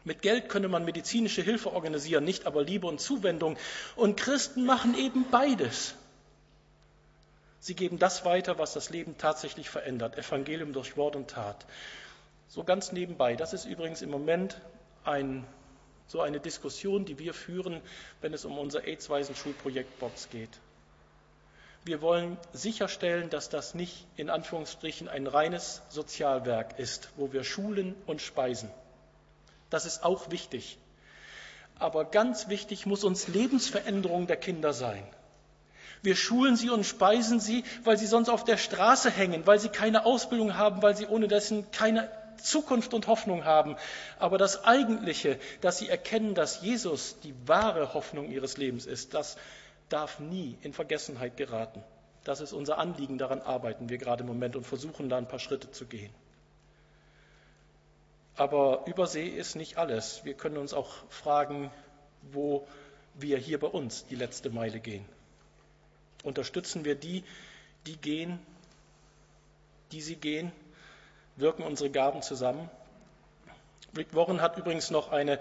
Mit 0.02 0.20
Geld 0.20 0.48
könne 0.48 0.66
man 0.66 0.84
medizinische 0.84 1.42
Hilfe 1.42 1.72
organisieren, 1.72 2.24
nicht 2.24 2.46
aber 2.46 2.64
Liebe 2.64 2.88
und 2.88 3.00
Zuwendung. 3.00 3.56
Und 3.94 4.16
Christen 4.16 4.66
machen 4.66 4.98
eben 4.98 5.30
beides. 5.30 5.94
Sie 7.60 7.76
geben 7.76 8.00
das 8.00 8.24
weiter, 8.24 8.58
was 8.58 8.72
das 8.72 8.90
Leben 8.90 9.16
tatsächlich 9.18 9.70
verändert. 9.70 10.18
Evangelium 10.18 10.72
durch 10.72 10.96
Wort 10.96 11.14
und 11.14 11.30
Tat. 11.30 11.64
So 12.48 12.64
ganz 12.64 12.92
nebenbei, 12.92 13.36
das 13.36 13.52
ist 13.52 13.64
übrigens 13.64 14.02
im 14.02 14.10
Moment 14.10 14.60
ein, 15.04 15.46
so 16.06 16.20
eine 16.20 16.40
Diskussion, 16.40 17.04
die 17.04 17.18
wir 17.18 17.34
führen, 17.34 17.80
wenn 18.20 18.32
es 18.32 18.44
um 18.44 18.58
unser 18.58 18.84
AIDS-Waisenschulprojekt 18.84 19.98
Box 19.98 20.28
geht. 20.30 20.50
Wir 21.84 22.00
wollen 22.00 22.38
sicherstellen, 22.52 23.28
dass 23.28 23.50
das 23.50 23.74
nicht 23.74 24.06
in 24.16 24.30
Anführungsstrichen 24.30 25.06
ein 25.08 25.26
reines 25.26 25.82
Sozialwerk 25.90 26.78
ist, 26.78 27.10
wo 27.16 27.32
wir 27.32 27.44
schulen 27.44 27.94
und 28.06 28.22
speisen. 28.22 28.70
Das 29.68 29.84
ist 29.84 30.02
auch 30.02 30.30
wichtig. 30.30 30.78
Aber 31.78 32.06
ganz 32.06 32.48
wichtig 32.48 32.86
muss 32.86 33.04
uns 33.04 33.28
Lebensveränderung 33.28 34.26
der 34.26 34.36
Kinder 34.36 34.72
sein. 34.72 35.02
Wir 36.02 36.16
schulen 36.16 36.56
sie 36.56 36.70
und 36.70 36.84
speisen 36.84 37.40
sie, 37.40 37.64
weil 37.82 37.98
sie 37.98 38.06
sonst 38.06 38.28
auf 38.28 38.44
der 38.44 38.56
Straße 38.56 39.10
hängen, 39.10 39.46
weil 39.46 39.58
sie 39.58 39.68
keine 39.68 40.06
Ausbildung 40.06 40.56
haben, 40.56 40.82
weil 40.82 40.96
sie 40.96 41.06
ohne 41.06 41.28
dessen 41.28 41.70
keine 41.70 42.08
Zukunft 42.36 42.94
und 42.94 43.06
Hoffnung 43.06 43.44
haben. 43.44 43.76
Aber 44.18 44.38
das 44.38 44.64
Eigentliche, 44.64 45.38
dass 45.60 45.78
sie 45.78 45.88
erkennen, 45.88 46.34
dass 46.34 46.62
Jesus 46.62 47.18
die 47.20 47.34
wahre 47.46 47.94
Hoffnung 47.94 48.30
ihres 48.30 48.56
Lebens 48.56 48.86
ist, 48.86 49.14
das 49.14 49.36
darf 49.88 50.20
nie 50.20 50.56
in 50.62 50.72
Vergessenheit 50.72 51.36
geraten. 51.36 51.82
Das 52.24 52.40
ist 52.40 52.52
unser 52.52 52.78
Anliegen, 52.78 53.18
daran 53.18 53.42
arbeiten 53.42 53.88
wir 53.88 53.98
gerade 53.98 54.22
im 54.22 54.28
Moment 54.28 54.56
und 54.56 54.66
versuchen 54.66 55.08
da 55.08 55.18
ein 55.18 55.28
paar 55.28 55.38
Schritte 55.38 55.70
zu 55.70 55.86
gehen. 55.86 56.12
Aber 58.36 58.84
Übersee 58.86 59.28
ist 59.28 59.54
nicht 59.54 59.76
alles. 59.76 60.24
Wir 60.24 60.34
können 60.34 60.56
uns 60.56 60.74
auch 60.74 60.90
fragen, 61.08 61.70
wo 62.22 62.66
wir 63.14 63.38
hier 63.38 63.60
bei 63.60 63.68
uns 63.68 64.06
die 64.06 64.16
letzte 64.16 64.50
Meile 64.50 64.80
gehen. 64.80 65.04
Unterstützen 66.24 66.84
wir 66.84 66.94
die, 66.94 67.22
die 67.86 67.96
gehen, 67.96 68.38
die 69.92 70.00
sie 70.00 70.16
gehen? 70.16 70.50
Wirken 71.36 71.62
unsere 71.62 71.90
Gaben 71.90 72.22
zusammen. 72.22 72.70
Rick 73.96 74.14
Warren 74.14 74.40
hat 74.40 74.58
übrigens 74.58 74.90
noch 74.90 75.12
eine 75.12 75.40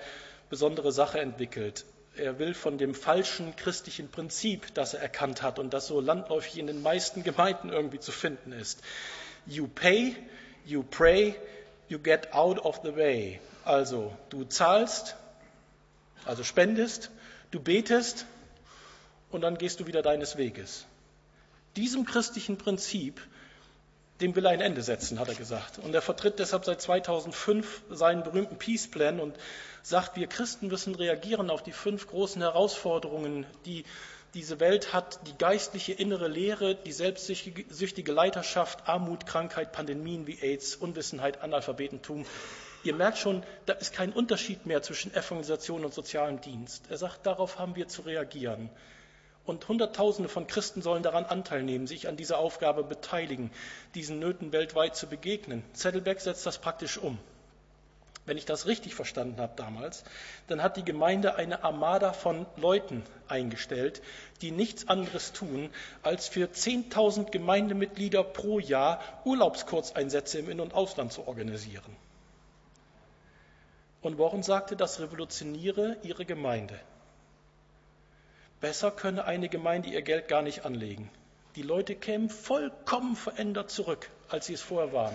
besondere 0.50 0.92
Sache 0.92 1.20
entwickelt. 1.20 1.86
Er 2.16 2.38
will 2.38 2.54
von 2.54 2.78
dem 2.78 2.94
falschen 2.94 3.56
christlichen 3.56 4.10
Prinzip, 4.10 4.72
das 4.76 4.94
er 4.94 5.02
erkannt 5.02 5.42
hat 5.42 5.58
und 5.58 5.74
das 5.74 5.88
so 5.88 6.00
landläufig 6.00 6.60
in 6.60 6.68
den 6.68 6.84
meisten 6.84 7.24
Gemeinden 7.24 7.70
irgendwie 7.70 8.00
zu 8.00 8.12
finden 8.12 8.52
ist. 8.52 8.82
You 9.48 9.68
pay, 9.68 10.16
you 10.66 10.84
pray, 10.84 11.36
you 11.88 11.98
get 11.98 12.34
out 12.34 12.60
of 12.60 12.82
the 12.84 12.96
way. 12.96 13.40
Also 13.66 14.16
du 14.30 14.44
zahlst, 14.44 15.16
also 16.26 16.44
spendest, 16.44 17.10
du 17.50 17.60
betest 17.60 18.26
und 19.32 19.42
dann 19.42 19.58
gehst 19.58 19.80
du 19.80 19.88
wieder 19.88 20.04
deines 20.04 20.38
Weges. 20.38 20.86
Diesem 21.76 22.06
christlichen 22.06 22.58
Prinzip 22.58 23.20
dem 24.24 24.36
will 24.38 24.46
er 24.46 24.52
ein 24.52 24.62
Ende 24.62 24.82
setzen, 24.82 25.20
hat 25.20 25.28
er 25.28 25.36
gesagt. 25.36 25.80
Und 25.80 25.94
er 25.94 26.02
vertritt 26.02 26.40
deshalb 26.40 26.64
seit 26.64 26.82
2005 26.82 27.84
seinen 27.90 28.24
berühmten 28.24 28.58
Peace 28.58 28.90
Plan 28.90 29.20
und 29.20 29.36
sagt, 29.82 30.16
wir 30.16 30.28
Christen 30.28 30.70
müssen 30.70 30.96
reagieren 30.96 31.50
auf 31.50 31.62
die 31.62 31.74
fünf 31.74 32.08
großen 32.08 32.42
Herausforderungen, 32.42 33.46
die 33.66 33.84
diese 34.34 34.62
Welt 34.62 34.94
hat, 34.94 35.20
die 35.28 35.38
geistliche 35.38 35.92
innere 35.92 36.30
Lehre, 36.30 36.74
die 36.74 36.94
selbstsüchtige 36.94 38.12
Leiterschaft, 38.14 38.88
Armut, 38.88 39.26
Krankheit, 39.26 39.74
Pandemien 39.74 40.26
wie 40.26 40.40
AIDS, 40.42 40.78
Unwissenheit, 40.78 41.42
Analphabetentum. 41.42 42.26
Ihr 42.86 42.96
merkt 42.96 43.18
schon, 43.18 43.44
da 43.66 43.74
ist 43.74 43.94
kein 43.94 44.14
Unterschied 44.14 44.66
mehr 44.66 44.82
zwischen 44.82 45.14
Evangelisation 45.14 45.84
und 45.84 45.94
sozialem 45.94 46.40
Dienst. 46.40 46.86
Er 46.90 46.98
sagt, 46.98 47.26
darauf 47.26 47.60
haben 47.60 47.76
wir 47.76 47.90
zu 47.90 48.04
reagieren. 48.04 48.70
Und 49.46 49.68
Hunderttausende 49.68 50.30
von 50.30 50.48
Christen 50.48 50.82
sollen 50.82 51.04
daran 51.04 51.26
Anteil 51.26 51.64
nehmen, 51.64 51.86
sich 51.86 52.08
an 52.08 52.16
dieser 52.16 52.38
Aufgabe 52.38 52.84
beteiligen, 52.84 53.52
diesen 53.94 54.20
Nöten 54.20 54.54
weltweit 54.54 54.96
zu 54.96 55.08
begegnen. 55.08 55.64
Zettelbeck 55.74 56.22
setzt 56.22 56.46
das 56.46 56.60
praktisch 56.60 56.98
um. 56.98 57.20
Wenn 58.26 58.38
ich 58.38 58.46
das 58.46 58.68
richtig 58.68 58.96
verstanden 58.96 59.42
habe 59.42 59.52
damals, 59.58 60.06
dann 60.48 60.64
hat 60.64 60.78
die 60.78 60.86
Gemeinde 60.86 61.36
eine 61.36 61.64
Armada 61.66 62.14
von 62.14 62.46
Leuten 62.56 63.04
eingestellt, 63.28 64.02
die 64.42 64.52
nichts 64.52 64.88
anderes 64.88 65.34
tun, 65.34 65.70
als 66.04 66.30
für 66.30 66.48
10.000 66.48 67.32
Gemeindemitglieder 67.32 68.24
pro 68.24 68.60
Jahr 68.60 69.02
Urlaubskurzeinsätze 69.26 70.40
im 70.40 70.50
In- 70.50 70.62
und 70.62 70.74
Ausland 70.74 71.12
zu 71.12 71.28
organisieren. 71.28 71.98
Und 74.02 74.18
Warren 74.18 74.44
sagte, 74.44 74.78
das 74.78 75.02
revolutioniere 75.02 75.98
ihre 76.04 76.26
Gemeinde. 76.26 76.80
Besser 78.64 78.92
könne 78.92 79.26
eine 79.26 79.50
Gemeinde 79.50 79.90
ihr 79.90 80.02
Geld 80.02 80.30
gar 80.30 80.42
nicht 80.42 80.64
anlegen. 80.64 81.10
Die 81.58 81.64
Leute 81.64 81.96
kämen 81.96 82.30
vollkommen 82.30 83.18
verändert 83.18 83.70
zurück, 83.70 84.10
als 84.30 84.46
sie 84.46 84.54
es 84.54 84.62
vorher 84.62 84.94
waren. 84.94 85.14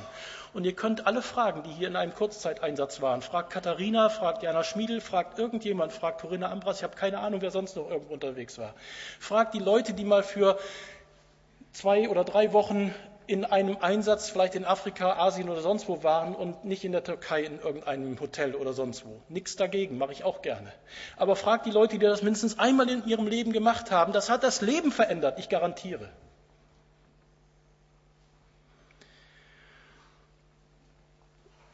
Und 0.53 0.67
ihr 0.67 0.75
könnt 0.75 1.07
alle 1.07 1.23
fragen, 1.23 1.63
die 1.63 1.71
hier 1.71 1.89
in 1.89 1.97
einem 1.97 2.15
Kurzzeiteinsatz 2.15 3.01
waren. 3.01 3.23
Fragt 3.23 3.49
Katharina, 3.49 4.11
fragt 4.11 4.43
Jana 4.43 4.65
Schmiedel, 4.65 5.01
fragt 5.01 5.39
irgendjemand, 5.39 5.95
fragt 5.95 6.21
Corinna 6.21 6.53
Ambras. 6.53 6.77
Ich 6.77 6.83
habe 6.83 6.95
keine 6.95 7.21
Ahnung, 7.21 7.41
wer 7.41 7.51
sonst 7.51 7.75
noch 7.75 7.89
irgendwo 7.89 8.13
unterwegs 8.13 8.59
war. 8.59 8.75
Fragt 9.19 9.55
die 9.55 9.61
Leute, 9.61 9.95
die 9.95 10.05
mal 10.05 10.23
für 10.23 10.59
zwei 11.73 12.11
oder 12.11 12.25
drei 12.25 12.53
Wochen 12.53 12.95
in 13.29 13.45
einem 13.45 13.77
Einsatz 13.83 14.31
vielleicht 14.31 14.55
in 14.55 14.65
Afrika, 14.65 15.19
Asien 15.19 15.51
oder 15.51 15.61
sonst 15.61 15.87
wo 15.87 16.03
waren 16.03 16.35
und 16.35 16.65
nicht 16.65 16.83
in 16.83 16.93
der 16.93 17.05
Türkei 17.05 17.43
in 17.43 17.61
irgendeinem 17.61 18.19
Hotel 18.19 18.55
oder 18.55 18.73
sonst 18.73 19.05
wo. 19.05 19.21
Nichts 19.29 19.55
dagegen, 19.55 19.99
mache 19.99 20.13
ich 20.13 20.25
auch 20.25 20.41
gerne. 20.41 20.73
Aber 21.19 21.37
fragt 21.37 21.67
die 21.67 21.71
Leute, 21.71 21.99
die 21.99 22.07
das 22.07 22.23
mindestens 22.23 22.59
einmal 22.59 22.89
in 22.89 23.07
ihrem 23.07 23.27
Leben 23.27 23.53
gemacht 23.53 23.91
haben, 23.91 24.15
das 24.15 24.31
hat 24.31 24.43
das 24.43 24.63
Leben 24.63 24.91
verändert, 24.91 25.39
ich 25.39 25.51
garantiere. 25.51 26.09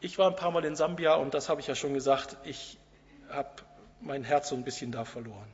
Ich 0.01 0.17
war 0.17 0.29
ein 0.29 0.35
paar 0.35 0.51
Mal 0.51 0.65
in 0.65 0.75
Sambia 0.75 1.15
und 1.15 1.33
das 1.33 1.47
habe 1.47 1.61
ich 1.61 1.67
ja 1.67 1.75
schon 1.75 1.93
gesagt, 1.93 2.35
ich 2.43 2.77
habe 3.29 3.49
mein 4.01 4.25
Herz 4.25 4.49
so 4.49 4.55
ein 4.55 4.65
bisschen 4.65 4.91
da 4.91 5.05
verloren. 5.05 5.47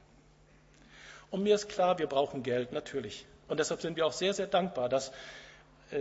Und 1.30 1.44
mir 1.44 1.54
ist 1.54 1.70
klar, 1.70 2.00
wir 2.00 2.08
brauchen 2.08 2.42
Geld, 2.42 2.72
natürlich. 2.72 3.28
Und 3.48 3.60
deshalb 3.60 3.82
sind 3.82 3.98
wir 3.98 4.08
auch 4.08 4.14
sehr, 4.14 4.34
sehr 4.34 4.48
dankbar, 4.48 4.90
dass 4.90 5.12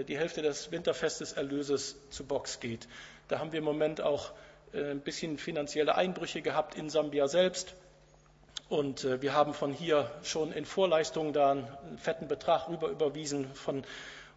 die 0.07 0.19
Hälfte 0.19 0.43
des 0.43 0.71
Winterfestes 0.71 1.33
Erlöses 1.33 1.97
zu 2.11 2.25
Box 2.25 2.61
geht. 2.61 2.87
Da 3.29 3.39
haben 3.39 3.53
wir 3.53 3.59
im 3.59 3.65
Moment 3.65 4.01
auch 4.01 4.33
äh, 4.73 4.91
ein 4.91 5.01
bisschen 5.01 5.39
finanzielle 5.39 5.95
Einbrüche 5.95 6.43
gehabt 6.43 6.75
in 6.75 6.91
Sambia 6.91 7.29
selbst. 7.29 7.75
Und 8.69 9.05
äh, 9.05 9.21
wir 9.21 9.35
haben 9.35 9.55
von 9.55 9.73
hier 9.73 10.11
schon 10.23 10.53
in 10.53 10.65
Vorleistungen 10.65 11.33
da 11.33 11.51
einen 11.51 11.99
fetten 11.99 12.29
Betrag 12.29 12.69
rüber 12.69 12.89
überwiesen 12.89 13.53
von 13.55 13.85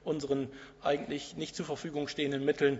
unseren 0.03 0.49
eigentlich 0.81 1.37
nicht 1.37 1.55
zur 1.55 1.65
Verfügung 1.65 2.07
stehenden 2.07 2.43
Mitteln 2.43 2.79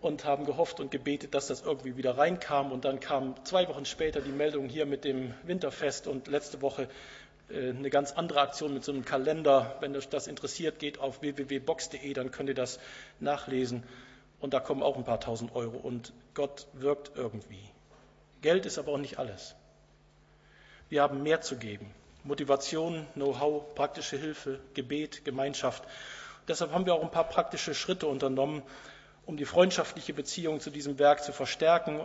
und 0.00 0.24
haben 0.24 0.44
gehofft 0.44 0.80
und 0.80 0.90
gebetet, 0.90 1.34
dass 1.34 1.48
das 1.48 1.62
irgendwie 1.62 1.96
wieder 1.96 2.18
reinkam. 2.18 2.72
Und 2.72 2.84
dann 2.84 3.00
kam 3.00 3.34
zwei 3.44 3.68
Wochen 3.68 3.84
später 3.84 4.20
die 4.20 4.30
Meldung 4.30 4.68
hier 4.68 4.86
mit 4.86 5.04
dem 5.04 5.34
Winterfest 5.44 6.06
und 6.06 6.28
letzte 6.28 6.62
Woche 6.62 6.84
äh, 6.84 6.86
eine 7.50 7.90
ganz 7.90 8.12
andere 8.12 8.40
Aktion 8.40 8.74
mit 8.74 8.84
so 8.84 8.92
einem 8.92 9.04
Kalender. 9.04 9.76
Wenn 9.80 9.96
euch 9.96 10.08
das 10.08 10.26
interessiert, 10.26 10.78
geht 10.78 10.98
auf 10.98 11.22
www.box.de, 11.22 12.12
dann 12.12 12.30
könnt 12.30 12.48
ihr 12.48 12.54
das 12.54 12.78
nachlesen. 13.20 13.84
Und 14.40 14.54
da 14.54 14.60
kommen 14.60 14.82
auch 14.82 14.96
ein 14.96 15.04
paar 15.04 15.20
tausend 15.20 15.54
Euro. 15.54 15.76
Und 15.78 16.12
Gott 16.34 16.66
wirkt 16.74 17.12
irgendwie. 17.16 17.62
Geld 18.42 18.66
ist 18.66 18.78
aber 18.78 18.92
auch 18.92 18.98
nicht 18.98 19.18
alles. 19.18 19.56
Wir 20.88 21.02
haben 21.02 21.22
mehr 21.22 21.40
zu 21.40 21.56
geben. 21.56 21.90
Motivation, 22.24 23.06
Know-how, 23.14 23.74
praktische 23.74 24.16
Hilfe, 24.16 24.60
Gebet, 24.74 25.24
Gemeinschaft. 25.24 25.82
Deshalb 26.46 26.72
haben 26.72 26.86
wir 26.86 26.94
auch 26.94 27.02
ein 27.02 27.10
paar 27.10 27.28
praktische 27.28 27.74
Schritte 27.74 28.06
unternommen, 28.06 28.62
um 29.26 29.36
die 29.36 29.44
freundschaftliche 29.44 30.14
Beziehung 30.14 30.60
zu 30.60 30.70
diesem 30.70 30.98
Werk 30.98 31.22
zu 31.22 31.32
verstärken. 31.32 32.00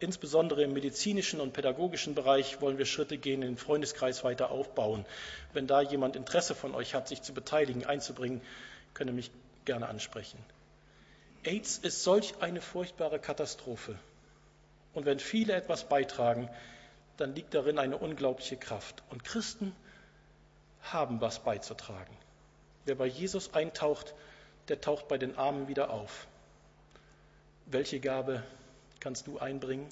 Insbesondere 0.00 0.62
im 0.62 0.72
medizinischen 0.72 1.40
und 1.40 1.52
pädagogischen 1.52 2.14
Bereich 2.14 2.62
wollen 2.62 2.78
wir 2.78 2.86
Schritte 2.86 3.18
gehen, 3.18 3.42
den 3.42 3.58
Freundeskreis 3.58 4.24
weiter 4.24 4.50
aufbauen. 4.50 5.04
Wenn 5.52 5.66
da 5.66 5.82
jemand 5.82 6.16
Interesse 6.16 6.54
von 6.54 6.74
euch 6.74 6.94
hat, 6.94 7.06
sich 7.06 7.20
zu 7.20 7.34
beteiligen, 7.34 7.84
einzubringen, 7.84 8.40
könnt 8.94 9.10
ihr 9.10 9.14
mich 9.14 9.30
gerne 9.66 9.88
ansprechen. 9.88 10.38
AIDS 11.44 11.76
ist 11.76 12.02
solch 12.02 12.34
eine 12.40 12.62
furchtbare 12.62 13.18
Katastrophe. 13.18 13.98
Und 14.94 15.04
wenn 15.04 15.18
viele 15.18 15.52
etwas 15.52 15.84
beitragen, 15.84 16.48
dann 17.18 17.34
liegt 17.34 17.52
darin 17.52 17.78
eine 17.78 17.98
unglaubliche 17.98 18.56
Kraft. 18.56 19.02
Und 19.10 19.22
Christen 19.24 19.76
haben 20.82 21.20
was 21.20 21.40
beizutragen. 21.40 22.16
Wer 22.86 22.94
bei 22.94 23.06
Jesus 23.06 23.52
eintaucht, 23.52 24.14
der 24.68 24.80
taucht 24.80 25.08
bei 25.08 25.18
den 25.18 25.36
Armen 25.36 25.68
wieder 25.68 25.90
auf. 25.90 26.26
Welche 27.66 28.00
Gabe 28.00 28.42
kannst 29.00 29.26
du 29.26 29.38
einbringen? 29.38 29.88